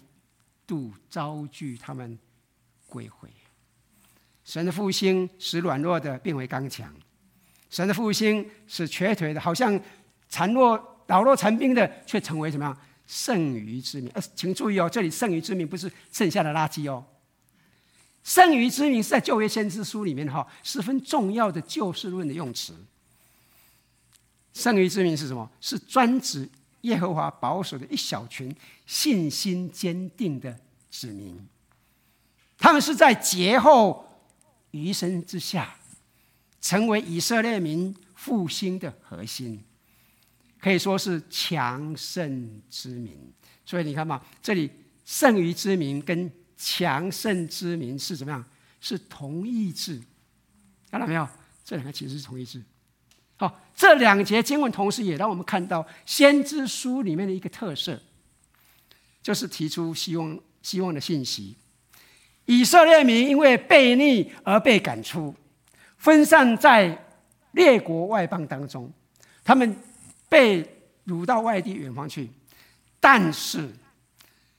[0.67, 2.19] 度招聚他们
[2.87, 3.29] 归回。
[4.45, 6.93] 神的复兴使软弱的变为刚强，
[7.71, 9.81] 神的复兴使瘸腿的，好像
[10.29, 12.77] 残弱老弱残兵的，却成为什么样？
[13.07, 14.11] 剩余之民。
[14.15, 17.05] 呃，请注意哦，这里剩余之民不是剩下的垃圾哦。
[18.23, 22.75] 剩余之民是在旧约先知书里面哈，十分重要的就事论的用词。
[24.55, 25.51] 剩余之民是什么？
[25.61, 26.49] 是专指
[26.83, 28.55] 耶和华保守的一小群
[28.87, 30.59] 信心坚定的
[30.91, 31.39] 子民。
[32.57, 34.14] 他们是在劫后
[34.75, 35.77] 余生之下，
[36.61, 39.63] 成为以色列民复兴的核心，
[40.59, 43.17] 可以说是强盛之民。
[43.65, 44.69] 所以你看嘛，这里
[45.05, 48.45] 剩余之民跟强盛之民是怎么样？
[48.81, 50.03] 是同义字，
[50.91, 51.27] 看到没有？
[51.65, 52.61] 这两个其实是同义字。
[53.37, 58.03] 好，这两节经文同时也让我们看到先知书里面的一个特色，
[59.23, 61.57] 就是提出希望、希望的信息。
[62.47, 65.35] 以色列民因为悖逆而被赶出，
[65.97, 67.07] 分散在
[67.53, 68.93] 列国外邦当中，
[69.43, 69.77] 他们
[70.29, 70.63] 被
[71.07, 72.31] 掳到外地远方去，
[73.01, 73.71] 但是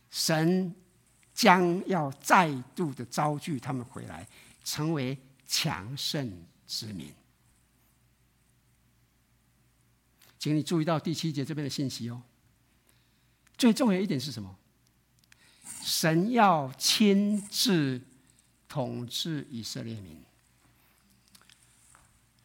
[0.10, 0.74] 神。
[1.36, 4.26] 将要再度的招聚他们回来，
[4.64, 6.32] 成为强盛
[6.66, 7.12] 之民。
[10.40, 12.22] 请你注意到第七节这边的信息哦。
[13.58, 14.58] 最重要一点是什么？
[15.86, 18.02] 神要亲自
[18.68, 20.20] 统治以色列民。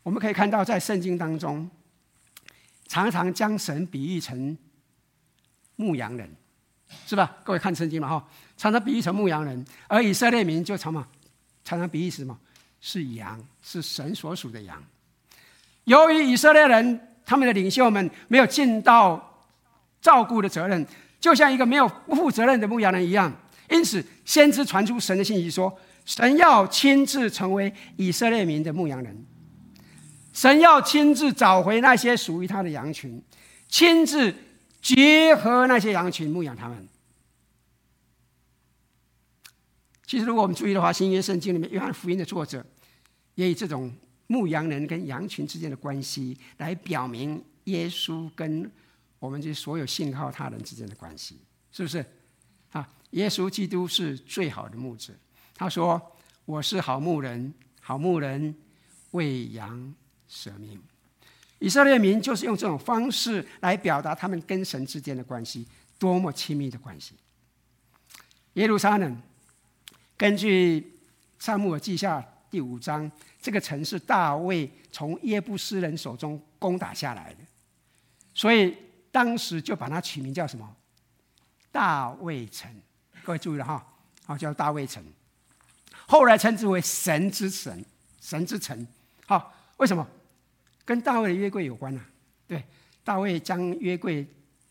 [0.02, 1.70] 我们可以看到，在圣经当中，
[2.86, 4.54] 常常将神比喻成
[5.76, 6.30] 牧羊人。
[7.06, 7.38] 是吧？
[7.42, 11.08] 各位看圣经嘛，哈，常常比喻成牧羊人，而以色列民就常嘛，
[11.64, 12.38] 常常比喻什么？
[12.78, 14.84] 是羊，是神所属的羊。
[15.84, 19.40] 由于以色列人他们的领袖们没有尽到
[20.02, 20.86] 照顾的责任，
[21.20, 23.32] 就像一个没有不负责任的牧羊人一样，
[23.70, 25.72] 因此先知传出神的信息说，
[26.04, 29.24] 神要亲自成为以色列民的牧羊人，
[30.32, 33.22] 神要亲自找回那些属于他的羊群，
[33.68, 34.34] 亲自。
[34.82, 36.88] 结合那些羊群，牧养他们。
[40.06, 42.64] 其实，如果我们注意的话，新约圣经里面，约翰福音的作者
[43.34, 43.92] 也以这种
[44.26, 48.72] 牧羊人跟羊群之间的关系，来表明耶稣跟
[49.20, 51.38] 我们这所有信靠他人之间的关系，
[51.70, 52.04] 是不是？
[52.72, 55.12] 啊，耶稣基督是最好的牧者。
[55.54, 56.00] 他说
[56.46, 58.54] ：“我是好牧人，好牧人
[59.10, 59.94] 为羊
[60.26, 60.82] 舍命。”
[61.60, 67.14] 以色列民就是用这种方式来表达他们跟神之间的关系，多么亲密的关系。
[68.54, 69.20] 耶路撒冷，
[70.16, 70.98] 根据
[71.38, 77.40] 撒母耳记下第五章，这个城是大卫从耶布斯人手中攻打下来的，
[78.32, 78.74] 所以
[79.10, 80.76] 当时就把它取名叫什么？
[81.72, 82.70] 大卫城。
[83.22, 83.86] 各位注意了哈，
[84.24, 85.04] 好，叫大卫城。
[86.06, 87.84] 后来称之为神之神，
[88.20, 88.86] 神之城。
[89.26, 90.06] 好，为什么？
[90.84, 92.04] 跟大卫的约柜有关啊，
[92.48, 92.64] 对，
[93.04, 94.26] 大卫将约柜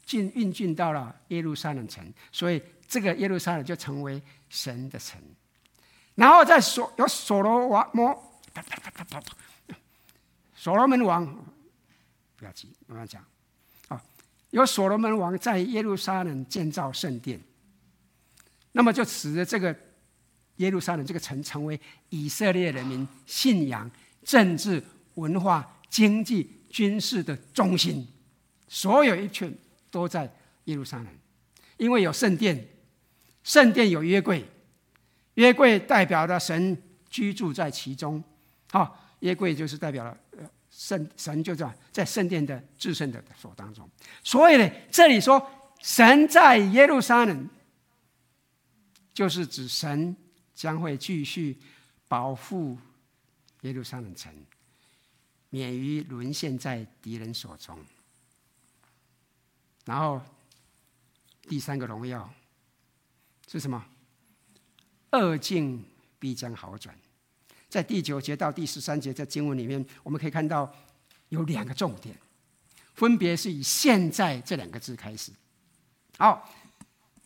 [0.05, 5.21] 进运进到了耶路撒冷城，所以这个耶路撒冷就成为神的城。
[6.15, 8.41] 然后在所有所罗王摩，
[10.53, 11.25] 所罗门王，
[12.35, 13.23] 不要急，慢慢讲。
[14.51, 17.39] 有所罗门王在耶路撒冷建造圣殿，
[18.71, 19.75] 那么就使得这个
[20.57, 23.89] 耶路撒冷这个城成为以色列人民信仰、
[24.23, 24.83] 政治、
[25.15, 25.75] 文化。
[25.89, 28.07] 经济、军事的中心，
[28.67, 29.51] 所有一切
[29.89, 30.31] 都在
[30.65, 31.07] 耶路撒冷，
[31.77, 32.63] 因为有圣殿，
[33.43, 34.45] 圣殿有约柜，
[35.33, 36.77] 约柜代表了神
[37.09, 38.23] 居住在其中。
[38.69, 40.15] 好，约柜就是代表了
[40.79, 43.87] 圣神就在在圣殿的至圣的所当中。
[44.23, 45.45] 所以呢，这里说
[45.81, 47.49] 神在耶路撒冷，
[49.13, 50.15] 就是指神
[50.55, 51.59] 将会继续
[52.07, 52.77] 保护
[53.63, 54.33] 耶路撒冷城。
[55.49, 57.77] 免于沦陷在敌人手中。
[59.83, 60.21] 然后
[61.41, 62.31] 第三个荣耀
[63.51, 63.83] 是什么？
[65.11, 65.83] 恶境
[66.19, 66.95] 必将好转。
[67.69, 70.69] 在第九节到第十三节，在经文里面，我们可以看到
[71.29, 72.15] 有两个重点，
[72.95, 75.31] 分别是以“现在”这两个字开始。
[76.17, 76.51] 好，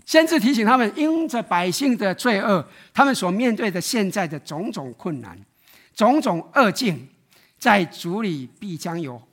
[0.05, 5.39] 先知提醒他们，因着百姓的罪恶，他们所面对的现在的种种困难、
[5.95, 7.07] 种种恶境。
[7.57, 9.25] 在主里必将有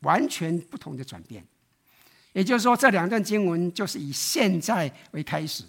[0.00, 1.46] 完全不同的转变。
[2.32, 5.62] 也就是说，这两段经文就是以现在为开始，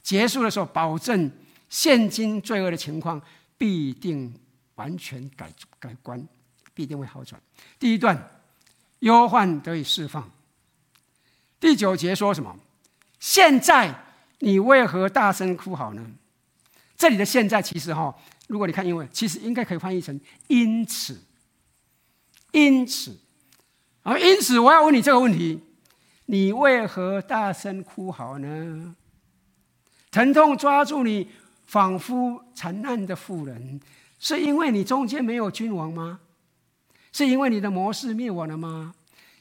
[0.00, 1.28] 结束的时候，保证
[1.68, 3.20] 现今罪恶的情况
[3.58, 4.32] 必定
[4.76, 6.26] 完全改改观，
[6.72, 7.38] 必定会好转。
[7.78, 8.30] 第一段，
[9.00, 10.30] 忧患得以释放。
[11.60, 12.56] 第九节说什么？
[13.20, 14.04] 现在
[14.38, 16.06] 你为何大声哭嚎呢？
[16.96, 21.20] 这里的“现在”其实哈，如果你看英文，其实应该可以翻译成“因此”。
[22.52, 23.16] 因此，
[24.02, 25.60] 而因此，我要问你这个问题。
[26.26, 28.96] 你为何大声哭嚎呢？
[30.10, 31.30] 疼痛抓住你，
[31.68, 33.78] 仿佛惨难的妇人，
[34.18, 36.18] 是因为你中间没有君王吗？
[37.12, 38.94] 是因为你的模式灭亡了吗？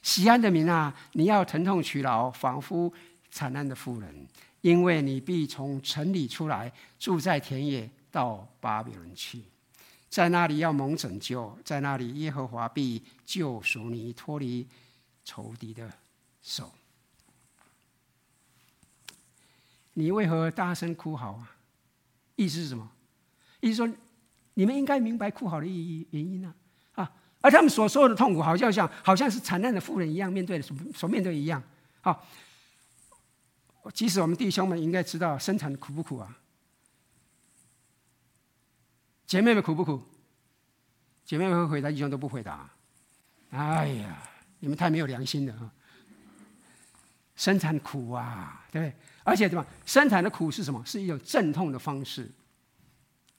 [0.03, 2.91] 西安的民啊，你要疼痛取劳，仿佛
[3.31, 4.27] 惨难的妇人，
[4.59, 6.69] 因为你必从城里出来，
[6.99, 9.43] 住在田野，到巴比伦去，
[10.09, 14.67] 在那里要蒙拯救，在那里耶和华必救赎你，脱离
[15.23, 15.89] 仇敌的
[16.41, 16.73] 手。
[19.93, 21.53] 你为何大声哭嚎啊？
[22.37, 22.89] 意思是什么？
[23.59, 23.95] 意思说，
[24.53, 26.53] 你们应该明白哭好的意义原因呢？
[26.93, 27.11] 啊，
[27.41, 31.61] 而他们所受的痛苦，好像像好像是惨难的妇人一样面对的所所面对一样。
[32.01, 32.17] 啊，
[33.93, 36.37] 即使我们弟兄们应该知道生产苦不苦啊？
[39.25, 40.01] 姐妹们苦不苦？
[41.25, 42.69] 姐妹们会回答，弟兄都不回答。
[43.49, 44.23] 哎呀，
[44.59, 45.73] 你们太没有良心了啊！
[47.35, 48.95] 生产苦啊，对不对？
[49.27, 49.65] 而且什么？
[49.85, 50.81] 生产的苦是什么？
[50.85, 52.31] 是一种阵痛的方式，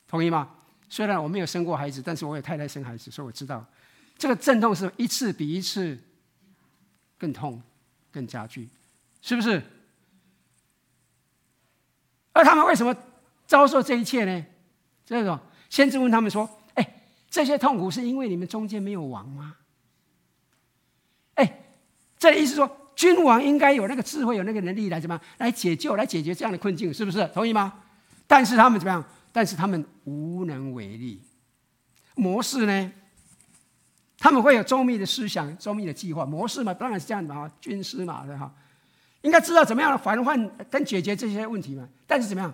[0.06, 0.54] 同意吗？
[0.90, 3.64] 虽然我没有生过孩子，但是我有太太生孩子，所以我知道，
[4.18, 5.98] 这个阵痛是一次比一次
[7.16, 7.62] 更痛、
[8.12, 8.68] 更加剧，
[9.22, 9.62] 是不是？
[12.34, 12.94] 而他们为什么
[13.46, 14.44] 遭受这一切呢？
[15.06, 19.56] 这种先知问他们说：“哎，这些痛苦是因为你们中间没有王吗？”
[21.36, 21.64] 哎，
[22.18, 22.77] 这意思说。
[22.98, 27.24] 君王应该有那个智慧，有那个能力来怎么来解救、来解决这样的困境，是不是？
[27.32, 27.72] 同意吗？
[28.26, 29.04] 但是他们怎么样？
[29.30, 31.22] 但是他们无能为力。
[32.16, 32.92] 模式呢？
[34.18, 36.26] 他们会有周密的思想、周密的计划。
[36.26, 38.52] 模式嘛，当然是这样子嘛，军师嘛，对哈，
[39.20, 41.88] 应该知道怎么样的防范跟解决这些问题嘛。
[42.04, 42.52] 但是怎么样？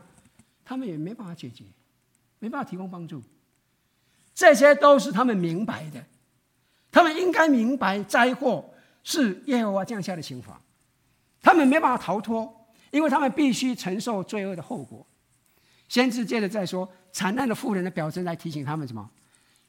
[0.63, 1.65] 他们也没办法解决，
[2.39, 3.23] 没办法提供帮助。
[4.35, 6.05] 这些都是他们明白的，
[6.93, 8.74] 他们应该明白灾祸。
[9.05, 10.61] 是耶和华降下的刑罚，
[11.41, 15.07] 他们没办法逃脱，因为他们必须承受罪恶的后果。
[15.89, 19.09] 先知接着再说，惨难的妇人的表征来提醒他们什么？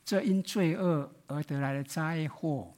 [0.06, 2.74] 这因罪恶而得来的灾祸，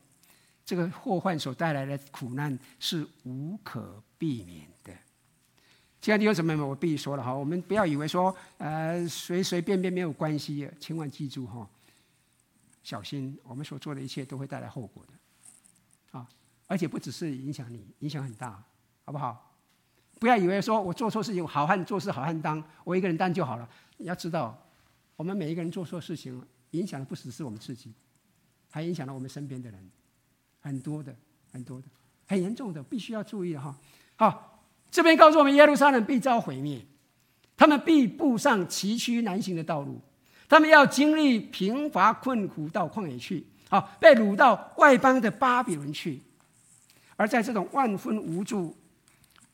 [0.65, 4.91] 这个祸患所带来的苦难是无可避免的。
[6.01, 11.67] 亲爱的弟兄姊妹们，我必须说了哈，我们不要以为说呃随随便便没有关系，千万记住哈，
[12.81, 15.13] 小心我们所做的一切都会带来后果的。
[16.67, 18.61] 而且不只是影响你，影响很大，
[19.03, 19.55] 好不好？
[20.19, 23.69] 不要以为说我做错事情，好汉做事好汉当，我一个人担就好了。
[23.97, 24.57] 你要知道，
[25.15, 27.93] 我们每一个人做错事情，影响的不只是我们自己，
[28.69, 29.89] 还影响了我们身边的人，
[30.59, 31.15] 很多的，
[31.51, 31.87] 很多的，
[32.27, 33.75] 很严重的，必须要注意的哈。
[34.15, 36.83] 好，这边告诉我们，耶路撒冷必遭毁灭，
[37.55, 40.01] 他们必步上崎岖难行的道路，
[40.49, 46.21] 他们要经历贫乏困苦到旷野去，好，被掳到外邦的巴比伦去。
[47.17, 48.73] 而在这种万分无助、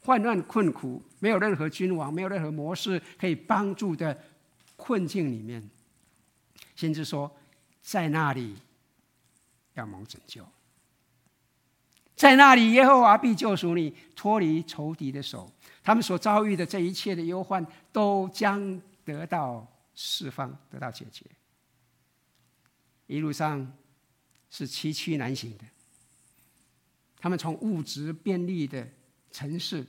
[0.02, 4.16] 患难困苦、没有任何君王、没有任何谋士可以帮助的
[4.76, 5.68] 困境里面，
[6.76, 7.36] 先知说，
[7.82, 8.56] 在那里
[9.74, 10.46] 要蒙拯救，
[12.16, 15.52] 在那里耶和华必救赎你，脱离仇敌的手。
[15.82, 21.26] 他们所遭遇的这一切的忧患，都将得到释放，得到解决。
[23.08, 23.72] 一路上
[24.50, 25.66] 是崎岖难行的。
[27.24, 28.86] 他们从物质便利的
[29.32, 29.88] 城市，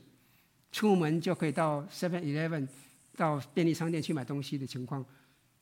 [0.71, 2.69] 出门就可以到 Seven Eleven，
[3.17, 5.05] 到便利商店去买东西的情况，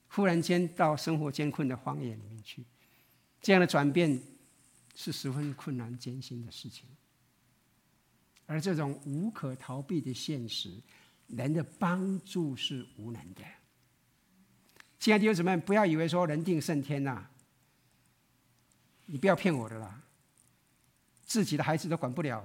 [0.09, 2.63] 忽然间到生活艰困的荒野里面去，
[3.41, 4.21] 这样的转变
[4.95, 6.87] 是十分困难艰辛的事情。
[8.45, 10.71] 而这种无可逃避的现实，
[11.29, 13.43] 人的帮助是无能的。
[14.99, 17.31] 亲爱的弟兄姊妹，不要以为说人定胜天呐、
[19.07, 20.03] 你不要骗我的啦。
[21.33, 22.45] 自己的孩子都管不了，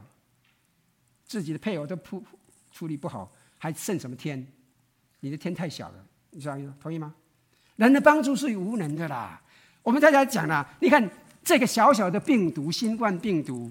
[1.25, 2.23] 自己的配偶都处
[2.71, 4.47] 处理不好，还剩什么天？
[5.19, 5.95] 你的天太小了，
[6.29, 6.73] 你知道吗？
[6.79, 7.13] 同意吗？
[7.75, 9.41] 人的帮助是无能的啦。
[9.83, 11.05] 我们大家讲了，你看
[11.43, 13.69] 这个小小的病毒，新冠病毒，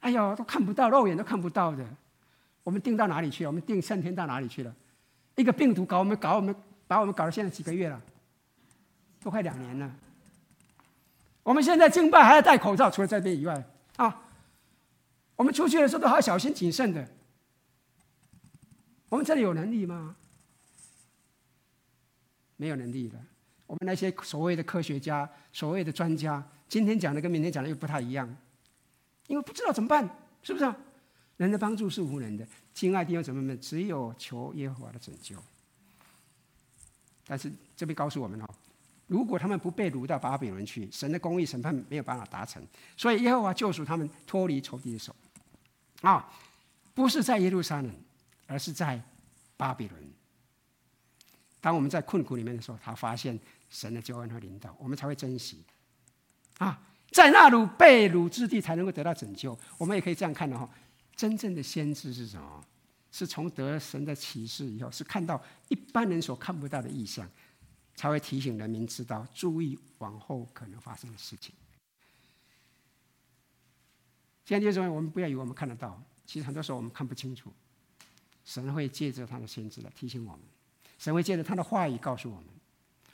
[0.00, 1.86] 哎呦，都看不到，肉眼都看不到的。
[2.64, 3.50] 我们定到哪里去了？
[3.50, 4.74] 我们定胜天到哪里去了？
[5.36, 6.52] 一个病毒搞我们，搞我们，
[6.88, 8.02] 把我们搞到现在几个月了，
[9.22, 9.88] 都快两年了。
[11.44, 14.22] 我们现在敬拜还要戴口罩，除了这边以外啊，
[15.40, 17.08] 我们出去的时候都好小心谨慎的。
[19.08, 20.14] 我们这里有能力吗？
[22.58, 23.18] 没有能力的。
[23.66, 28.28] 我们那些所谓的科学家、所谓的专家，今天讲的跟明天讲的又不太一样，
[29.28, 30.06] 因为不知道怎么办，
[30.42, 30.76] 是不是啊？
[31.38, 35.34] 人的帮助是无人的，亲爱的弟兄姊妹们，只有求耶和华的拯救。
[37.24, 38.46] 但是这边告诉我们哦，
[39.06, 42.62] 如果他们不被掳到巴比伦去，神的公义审判没有办法达成，
[42.94, 45.16] 所以耶和华救赎他们脱离仇敌的手。
[46.00, 46.30] 啊，
[46.94, 47.94] 不是在耶路撒冷，
[48.46, 49.00] 而是在
[49.56, 50.12] 巴比伦。
[51.60, 53.38] 当我们在困苦里面的时候，他发现。
[53.72, 55.62] 神的救恩和领导，我们才会珍惜
[56.58, 56.82] 啊！
[57.12, 59.56] 在那鲁被掳之地，才能够得到拯救。
[59.78, 60.68] 我们也可以这样看的哈，
[61.14, 62.64] 真正的先知是什么？
[63.12, 67.24] 是从得神的启示以后，是看到一般人所看不到的异象，
[67.94, 71.54] 才会提醒人民知道，注意往后可能发生的事情。
[74.44, 77.52] 现在就是说，我们不要以为我们看得到，其实很多时候我们看不清楚。
[78.44, 80.40] 神会借着他的先知来提醒我们，
[80.98, 82.44] 神会借着他的话语告诉我们。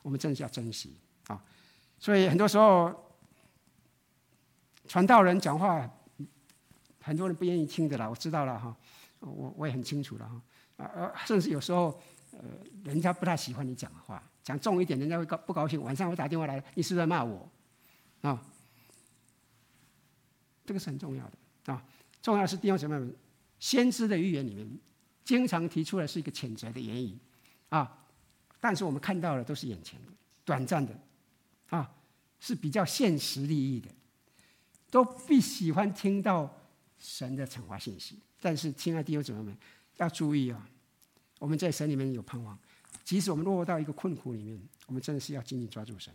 [0.02, 0.94] 我们真的是要珍惜
[1.26, 1.42] 啊！
[1.98, 2.94] 所以很多时候，
[4.86, 5.90] 传道人讲话，
[7.02, 8.08] 很多人不愿意听的啦。
[8.08, 8.76] 我知道了哈，
[9.18, 10.84] 我我也很清楚了哈。
[10.84, 12.00] 啊，甚至有时候，
[12.30, 12.38] 呃，
[12.84, 15.82] 人家不太喜欢你讲的话，讲重一点，人家会高不高兴。
[15.82, 17.50] 晚上会打电话来，你是不是在骂我？
[18.22, 18.40] 啊，
[20.66, 21.82] 这个是很重要的啊！
[22.20, 23.14] 重要的是弟兄姊妹们，
[23.60, 24.68] 先知的预言里面，
[25.24, 27.16] 经常提出来是一个谴责的言语
[27.68, 28.04] 啊。
[28.60, 30.12] 但是我们看到的都是眼前的、
[30.44, 30.98] 短暂的，
[31.68, 31.88] 啊，
[32.40, 33.88] 是比较现实利益的，
[34.90, 36.52] 都必喜欢听到
[36.98, 38.18] 神的惩罚信息。
[38.40, 39.56] 但是，亲爱的弟兄姊妹们，
[39.98, 40.68] 要注意啊，
[41.38, 42.58] 我们在神里面有盼望，
[43.04, 46.12] 即使我们落到一个困苦里面，我们真的是要紧紧抓住神，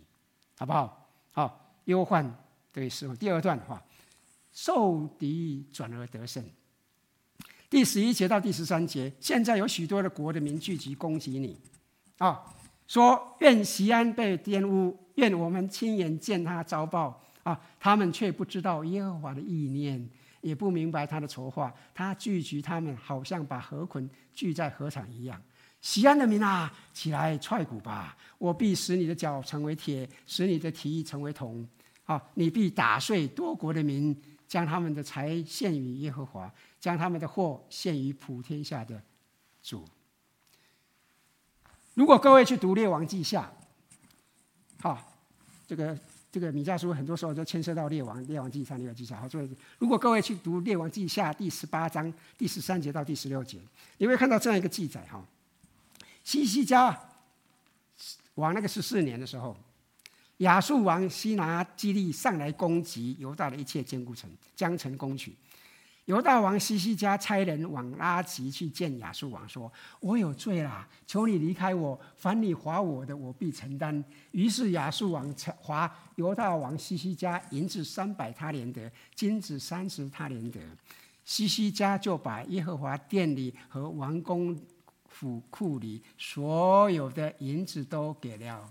[0.58, 1.10] 好不好？
[1.30, 2.38] 好，忧患
[2.70, 3.16] 对时候。
[3.16, 3.82] 第二段的话，
[4.52, 6.44] 受敌转而得胜。
[7.68, 11.58] 第十一节到第十三节，现在有许多的国的民聚集攻击你。
[12.18, 12.40] 啊，
[12.86, 17.58] 说愿西安被玷污，愿我们亲眼见他遭报啊！
[17.80, 20.06] 他们却不知道耶和华的意念，
[20.42, 21.74] 也不明白他的筹划。
[21.94, 25.40] 他聚集他们，好像把河捆聚在禾场一样。
[25.80, 28.16] 西安的民啊，起来踹鼓吧！
[28.38, 31.66] 我必使你的脚成为铁，使你的蹄成为铜。
[32.04, 34.14] 啊，你必打碎多国的民，
[34.52, 39.02] 将他们的财献于耶和华，将他们的货献于普天下的
[39.62, 39.82] 主。
[41.94, 43.50] 如果各位去读《列王记下》，
[44.82, 45.14] 好，
[45.66, 45.98] 这个
[46.30, 49.16] 这个米迦书很多时候都牵涉到列王《列王记上》《列王记下》。
[49.20, 53.58] 好，所以如果各位去读《列王记下》第十八章第十三节到第十六节，
[53.96, 55.24] 你会看到这样一个记载哈：
[56.24, 57.08] 西西家
[58.34, 59.56] 王那个十四年的时候，
[60.38, 65.36] 亚述王西拿基立上来攻击犹大的一切坚固城，将城攻取。
[66.06, 75.32] 犹大王西西家差人往拉吉去见亚述王，说：“我有罪啦，求你离开我，凡你罚我的，我必承担。”于是亚述王
[75.64, 80.60] 罚犹大王西西家银子三百他连得，金子三十他连得。
[81.24, 84.60] 西西家就把耶和华殿里和王宫
[85.08, 88.68] 府库里所有的银子都给了。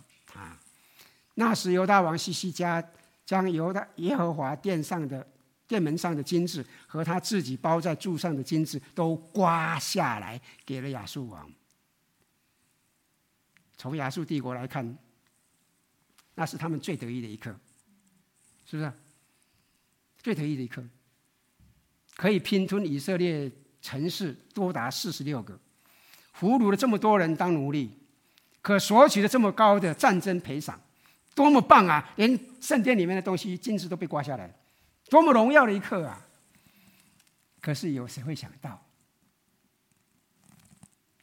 [1.36, 2.84] 那时犹大王西西家
[3.26, 5.28] 将犹大耶和华殿上的。
[5.68, 11.50] 殿门上的金子和他自己包在柱上的金子都刮下来，给了亚述王。
[13.78, 14.98] 从亚述帝国来看，
[16.36, 17.58] 那是他们最得意的一刻，
[18.66, 18.92] 是不是？
[20.22, 20.84] 最得意的一刻，
[22.18, 23.50] 可以拼吞以色列
[23.82, 25.58] 城市多达四十六个，
[26.34, 27.98] 俘虏了这么多人当奴隶，
[28.62, 30.78] 可索取了这么高的战争赔偿，
[31.34, 32.14] 多么棒啊！
[32.18, 34.54] 连圣殿里面的东西金子都被刮下来。
[35.10, 36.26] 多么荣耀的一刻啊！
[37.60, 38.82] 可是有谁会想到，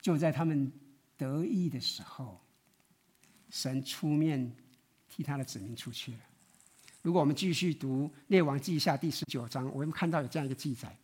[0.00, 0.72] 就在他们
[1.16, 2.40] 得意的时候，
[3.50, 4.54] 神出面
[5.08, 6.18] 替他的子民出去了。
[7.02, 10.94] 如果我们继续读《列王记下》第十九章，我们看到有这样一个记载：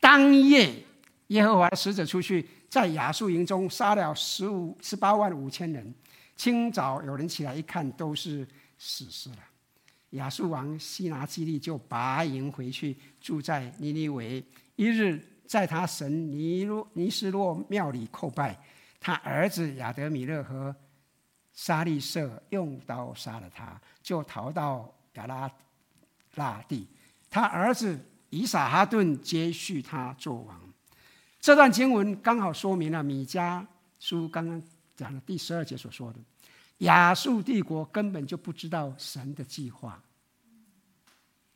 [0.00, 0.84] 当夜，
[1.28, 5.94] 耶和华的使者出去，在亚述营中杀了十五十八万五千人。
[6.36, 8.46] 清早有人起来一看，都是
[8.78, 9.38] 死尸了。
[10.10, 14.44] 亚述王西拿基立就拔营回去，住在尼尼微。
[14.76, 18.56] 一日，在他神尼罗尼斯洛庙里叩拜，
[19.00, 20.74] 他儿子亚德米勒和
[21.52, 25.50] 沙利色用刀杀了他，就逃到亚拉
[26.36, 26.86] 拉地。
[27.28, 27.98] 他儿子
[28.30, 30.60] 以撒哈顿接续他做王。
[31.40, 33.64] 这段经文刚好说明了米迦
[33.98, 34.62] 书刚刚
[34.96, 36.18] 讲了第十二节所说的。
[36.78, 40.02] 亚述帝国根本就不知道神的计划，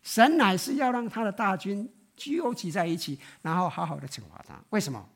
[0.02, 4.54] 神乃是要让他的大军纠集在一起，然后好好的惩罚他。
[4.70, 5.08] 为什么？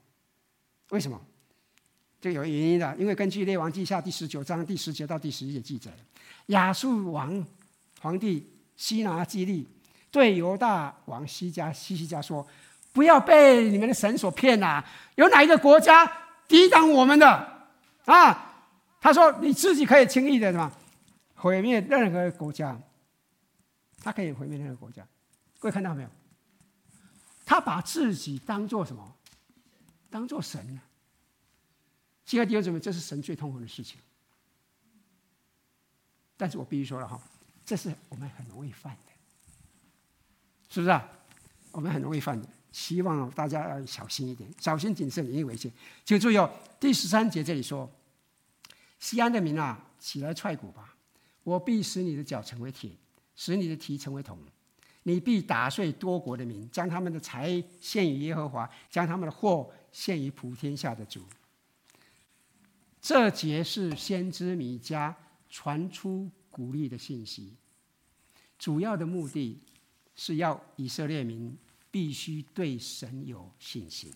[0.90, 1.20] 为什么？
[2.20, 5.90] 这有原因的，因为根据《列王记下》第十九章第十节到第十一节记载，
[6.46, 7.44] 亚述王
[8.00, 9.68] 皇帝西拿基立
[10.10, 12.46] 对犹大王西家西西家说
[12.92, 14.84] ：“不要被你们的神所骗啊！
[15.14, 16.04] 有哪一个国家
[16.46, 17.61] 抵挡我们的
[18.04, 18.66] 啊？”
[19.00, 20.72] 他说：“你自己可以轻易的什么
[21.34, 22.80] 毁灭任何国家，
[23.98, 25.06] 他可以毁灭任何国家。
[25.58, 26.08] 各位看到没有？
[27.44, 29.16] 他把自己当做什么？
[30.08, 30.80] 当做神呢？
[32.24, 33.98] 亲爱的弟兄姊妹，这是神最痛恨的事情。
[36.36, 37.20] 但是我必须说了哈，
[37.64, 39.12] 这是我们很容易犯的，
[40.68, 41.08] 是不是啊？
[41.72, 45.70] 我们很容易犯的，希望大家要小心一点，小心谨慎，引以为戒。
[46.04, 46.50] 请注意哦，
[46.80, 47.88] 第十三节这里说。
[48.98, 50.94] 西安的民啊，起来踹鼓吧！
[51.42, 52.88] 我必使你的脚成为铁，
[53.34, 54.38] 使你的蹄成为铜。
[55.02, 61.26] 你必打碎多国的民，将他们的财献与耶和华，将他们的货献于普天下的主。
[63.00, 65.12] 这节是先知米迦
[65.50, 67.56] 传出鼓励的信息，
[68.56, 69.58] 主要的目的
[70.14, 71.58] 是要以色列民
[71.92, 74.12] 必须对神有信心。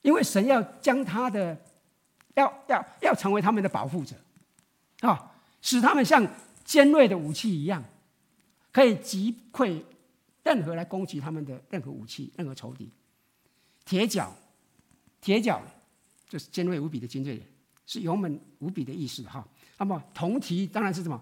[0.00, 1.60] 因为神要将他的，
[2.34, 4.16] 要要要成为他们的保护者，
[5.00, 6.24] 啊，使他们像
[6.64, 7.82] 尖锐的武器一样，
[8.70, 9.82] 可以击溃
[10.44, 12.88] 任何来攻击他们的任何武器、任何仇敌。
[13.84, 14.32] 铁角，
[15.20, 15.60] 铁角
[16.28, 17.42] 就是尖锐无比的尖锐，
[17.84, 19.44] 是勇猛无比的意思哈。
[19.76, 21.20] 那么铜蹄当然是什么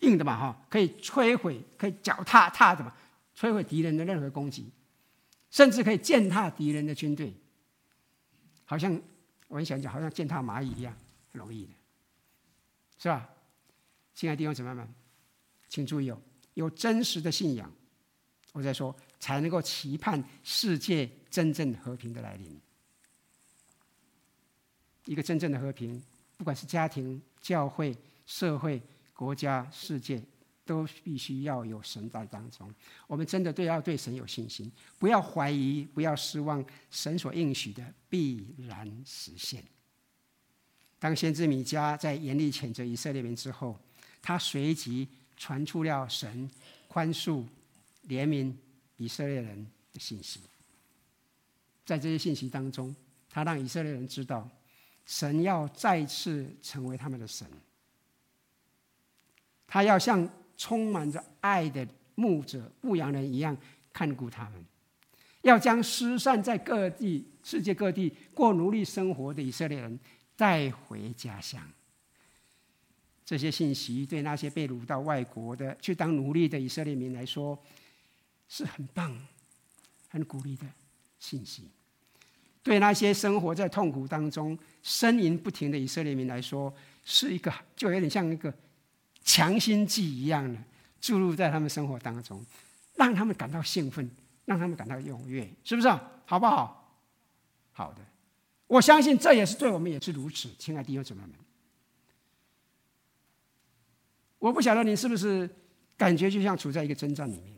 [0.00, 2.94] 硬的嘛哈，可以摧毁，可以脚踏踏的嘛
[3.36, 4.70] 摧毁敌人的任何攻击，
[5.50, 7.34] 甚至可以践踏敌人的军队。
[8.64, 9.00] 好像
[9.48, 10.94] 我很想讲，好像践踏蚂蚁一样，
[11.32, 11.72] 很容易的，
[12.98, 13.28] 是吧？
[14.14, 14.86] 亲爱的弟兄姊妹们，
[15.68, 16.20] 请注意哦，
[16.54, 17.72] 有真实的信仰，
[18.52, 22.60] 我在说，才能够期盼世界真正和平的来临。
[25.06, 26.02] 一个真正的和平，
[26.36, 27.96] 不管是家庭、教会、
[28.26, 28.82] 社会、
[29.18, 30.22] 国家、世界。
[30.68, 32.70] 都必须要有神在当中。
[33.06, 36.62] 我们真的对要对神有信心，不要怀疑，不要失望。
[36.90, 39.64] 神所应许的必然实现。
[40.98, 43.80] 当先知米迦在严厉谴责以色列民之后，
[44.20, 45.08] 他随即
[45.38, 46.50] 传出了神
[46.86, 47.42] 宽恕、
[48.06, 48.52] 怜悯
[48.98, 50.40] 以色列人的信息。
[51.86, 52.94] 在这些信息当中，
[53.30, 54.46] 他让以色列人知道，
[55.06, 57.48] 神要再次成为他们的神。
[59.68, 63.56] 他要像充满着爱的牧者、牧羊人一样
[63.92, 64.64] 看顾他们，
[65.42, 70.00] 要将失散在各地、世界各地过奴隶生活的以色列人
[70.34, 71.62] 带回家乡。
[73.24, 77.56] 这些信息对那些被掳到外国的、去当奴隶的以色列民来说，
[78.48, 79.14] 是很棒、
[80.08, 80.66] 很鼓励的
[81.18, 81.64] 信息；
[82.62, 88.52] 对那些生活在痛苦当中、呻吟不停的以色列民来说，是一个就有点像一个。
[89.28, 90.58] 强心剂一样的
[91.02, 92.42] 注入在他们生活当中，
[92.94, 94.10] 让他们感到兴奋，
[94.46, 95.88] 让他们感到踊跃，是不是？
[96.24, 96.98] 好不好？
[97.72, 98.00] 好的，
[98.66, 101.32] 我相信这也是对我们也是如此，亲爱的弟兄姊妹们。
[104.38, 105.48] 我不晓得你是不是
[105.98, 107.54] 感觉就像处在一个征战里面，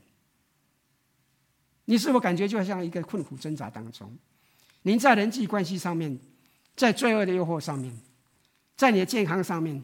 [1.84, 4.12] 你是否感觉就像一个困苦挣扎当中？
[4.82, 6.18] 您在人际关系上面，
[6.74, 7.96] 在罪恶的诱惑上面，
[8.76, 9.80] 在你的健康上面。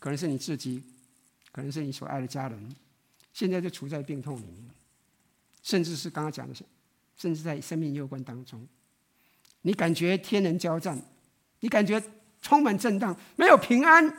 [0.00, 0.82] 可能是你自己，
[1.52, 2.76] 可能是你所爱的家人，
[3.34, 4.68] 现在就处在病痛里面，
[5.62, 6.64] 甚至是刚刚讲的，是
[7.16, 8.66] 甚至在生命攸关当中，
[9.60, 10.98] 你感觉天人交战，
[11.60, 12.02] 你感觉
[12.40, 14.10] 充满震荡，没有平安。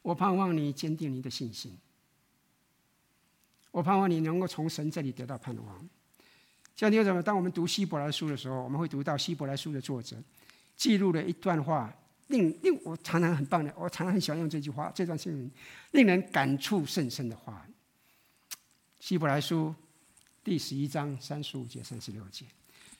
[0.00, 1.76] 我盼望你坚定你的信心，
[3.70, 5.88] 我盼望你能够从神这里得到盼望。
[6.74, 7.22] 像你有什么？
[7.22, 10.16] 当我们读希伯来书的时候，我们会读到希伯来书的作者
[10.74, 11.94] 记录了一段话。
[12.28, 15.50] 令令我常常很棒的，我常常很喜欢用这句话，这段经文
[15.90, 17.66] 令人感触甚深的话。
[19.00, 19.74] 希伯来书
[20.44, 22.44] 第十一章三十五节、三十六节，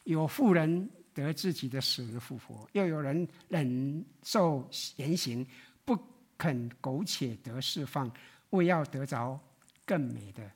[0.04, 5.46] 有妇人得自己的死而复活，又有人忍受严刑，
[5.84, 5.98] 不
[6.36, 8.10] 肯苟且得释放，
[8.50, 9.38] 为要得着
[9.84, 10.50] 更美的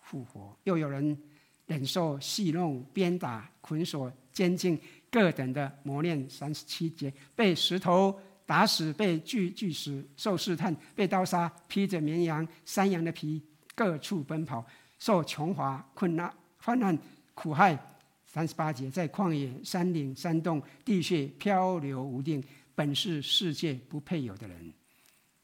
[0.00, 1.18] 复活；又有人
[1.66, 4.80] 忍受戏弄、鞭打、捆锁、监禁。
[5.12, 13.42] 各等的磨练，三十七节，被石头打死，被锯锯死，受试探，被刀杀，披着绵羊、山羊的皮，
[13.74, 14.66] 各处奔跑，
[14.98, 16.98] 受穷乏、困难、患难、
[17.34, 17.78] 苦害。
[18.24, 22.42] 三十八节，在旷野、山岭、山洞、地穴漂流无定，
[22.74, 24.72] 本是世界不配有的人。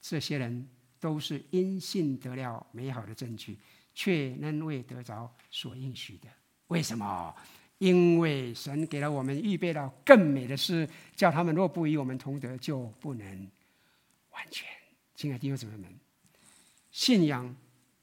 [0.00, 0.66] 这些人
[0.98, 3.58] 都是因信得了美好的证据，
[3.94, 6.28] 却仍未得着所应许的。
[6.68, 7.34] 为什么？
[7.78, 13.50] 因为神给了我们预备了更美的事，叫他们若不与我们同德，就不能
[14.32, 14.68] 完全。
[15.14, 15.98] 亲爱的弟兄姊妹们，
[16.90, 17.54] 信仰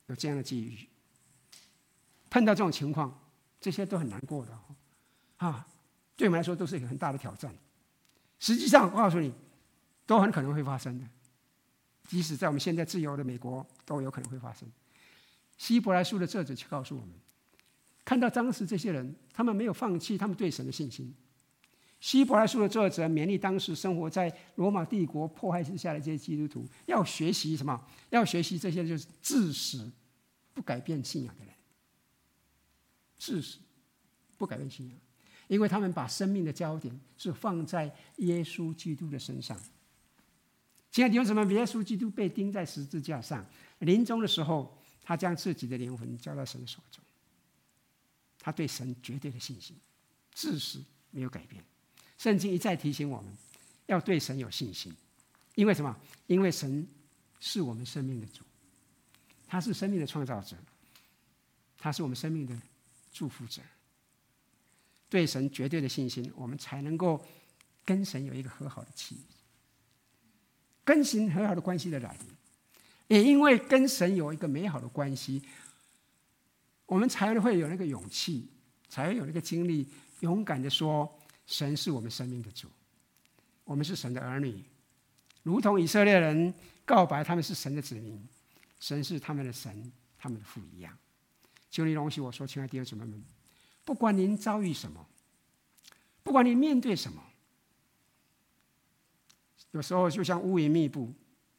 [0.08, 0.78] 有这样的际遇，
[2.30, 3.18] 碰到这种情况，
[3.60, 4.58] 这些都很难过的
[5.38, 5.68] 啊！
[6.16, 7.54] 对我们来说都是一个很大的挑战。
[8.40, 9.34] 实际上，我告诉你，
[10.06, 11.06] 都很可能会发生的。
[12.08, 14.70] 即使在我们现在自由的美国，都有可能会发生。
[15.58, 17.16] 希伯来书的作者却告诉我们，
[18.06, 21.14] 看到当时这些人，他们没有放弃他们对神的信心。
[21.99, 27.84] 希伯来书的作者勉励当时生活在罗马帝国迫害之下的这些基督徒，要学习什么？
[28.12, 29.91] 要学习这些就是自死
[30.53, 31.53] 不改变信仰的人。
[33.18, 33.58] 自死
[34.38, 34.95] 不改变信仰，
[35.47, 39.60] 因为他们把生命的焦点是放在耶稣基督的身上。
[40.91, 43.43] 亲爱的弟兄姊妹，耶稣基督被钉在十字架上，
[43.80, 47.03] 临终的时候，他将自己的灵魂交到神手中。
[48.46, 49.76] 他对神绝对的信心，
[50.32, 50.80] 至死
[51.10, 51.64] 没有改变。
[52.16, 53.36] 圣经一再提醒我们，
[53.88, 54.96] 要对神有信心，
[55.56, 55.98] 因为什么？
[56.28, 56.88] 因为神
[57.39, 58.43] 是我们生命的主，
[59.48, 60.56] 他是生命的创造者，
[61.80, 62.56] 他是我们生命的
[63.12, 63.64] 祝福者。
[65.10, 67.26] 对神绝对的信心，我们才能够
[67.84, 69.22] 跟神有一个和好的契约。
[70.84, 72.28] 跟神很好的关系的来临，
[73.08, 75.41] 也因为跟神有一个美好的关系，
[76.86, 78.48] 我们才会有那个勇气，
[78.90, 79.88] 才会有那个经历，
[80.20, 81.12] 勇敢的说
[81.48, 82.70] ：“神是我们生命的主，
[83.64, 84.64] 我们是神的儿女，
[85.44, 86.54] 如同以色列人
[86.86, 88.24] 告白他们是神的子民，
[88.80, 90.96] 神是他们的神，他们的父一样。”
[91.72, 93.22] 求你容许我说，亲爱的弟兄姊妹们，
[93.84, 95.06] 不管您遭遇什么，
[96.24, 97.22] 不管您面对什么。
[99.72, 101.14] 有时候就像乌云密布，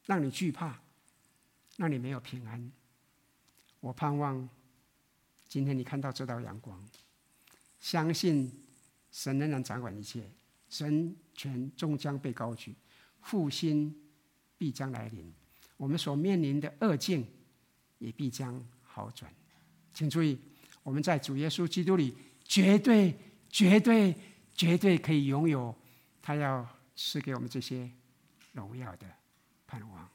[0.06, 0.80] 让你惧怕，
[1.76, 2.72] 让你没有平安。
[3.80, 4.48] 我盼望
[5.48, 6.82] 今天你看到这道阳光，
[7.78, 8.52] 相信
[9.10, 10.28] 神仍然掌管一切，
[10.68, 12.74] 神权终将被高举，
[13.22, 13.94] 复兴
[14.58, 15.32] 必将来临，
[15.76, 17.26] 我们所面临的恶境
[17.98, 19.32] 也必将好转。
[19.94, 20.38] 请注意，
[20.82, 23.16] 我们在主耶稣基督里，绝对、
[23.48, 24.14] 绝对、
[24.54, 25.74] 绝对可以拥有
[26.20, 27.90] 他要赐给我们这些。
[28.52, 29.06] 荣耀的
[29.66, 30.08] 盼望，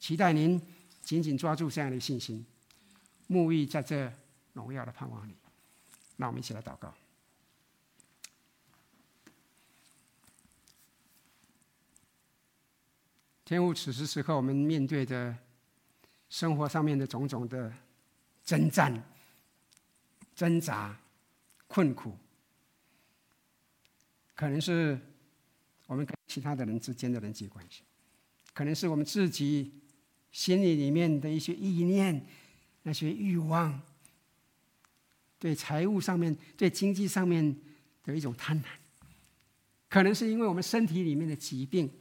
[0.00, 0.58] 期待您
[1.02, 2.42] 紧紧抓住这样的信心，
[3.28, 4.10] 沐浴在这
[4.54, 5.36] 荣耀的盼望里。
[6.16, 6.94] 让我们一起来祷告。
[13.44, 15.36] 天父，此时此刻我们面对的
[16.30, 17.70] 生活上面的种种的
[18.42, 19.04] 征战、
[20.34, 20.98] 挣扎、
[21.66, 22.16] 困苦，
[24.34, 24.98] 可能是。
[25.86, 27.82] 我们跟其他的人之间的人际关系，
[28.54, 29.70] 可能是我们自己
[30.32, 32.26] 心里里面的一些意念、
[32.84, 33.82] 那些欲望，
[35.44, 37.54] 对财务上面、对经济上面
[38.02, 38.66] 的一种贪婪，
[39.90, 41.92] 可能是因为我们身体里面的疾病，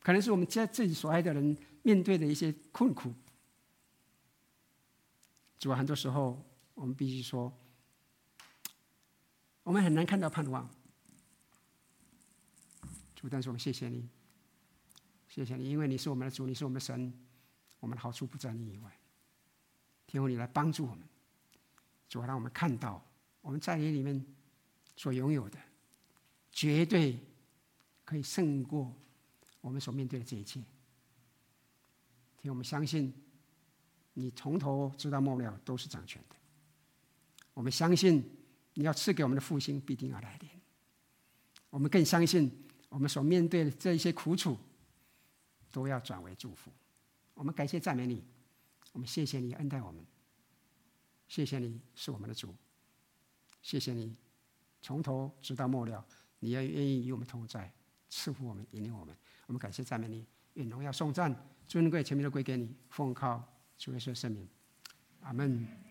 [0.00, 3.12] 可能是我们家自己所爱的人面对的一些困苦。
[5.58, 6.42] 主要很多时候，
[6.72, 7.52] 我们必须说，
[9.62, 10.66] 我们很难看到盼望。
[13.14, 14.08] 主，但是我们谢谢你，
[15.28, 17.12] 谢谢你，因为你是我们的主，你是我们的神，
[17.80, 18.98] 我们的好处不在你以外。
[20.06, 21.06] 天父，你来帮助我们，
[22.08, 23.04] 主，让我们看到
[23.40, 24.24] 我们在你里面
[24.96, 25.58] 所拥有的，
[26.50, 27.18] 绝对
[28.04, 28.92] 可以胜过
[29.60, 30.60] 我们所面对的这一切。
[32.40, 33.12] 天，我们相信
[34.14, 36.36] 你从头直到末了都是掌权的。
[37.54, 38.24] 我们相信
[38.74, 40.48] 你要赐给我们的复兴必定要来临。
[41.70, 42.64] 我们更相信。
[42.90, 44.56] 我们所面对的这一些苦楚，
[45.70, 46.72] 都要转为祝福。
[47.34, 48.24] 我们感谢赞美你，
[48.92, 50.02] 我们谢谢你恩待我们，
[51.28, 52.54] 谢谢你是我们的主，
[53.62, 54.16] 谢谢你
[54.80, 56.04] 从头直到末了，
[56.40, 57.70] 你要愿意与我们同在，
[58.08, 59.14] 赐福我们，引领我们。
[59.46, 61.34] 我们感谢赞美你，愿荣耀颂赞
[61.66, 63.42] 尊贵全面都归给你，奉靠
[63.76, 64.48] 主耶稣圣名，
[65.20, 65.87] 阿门。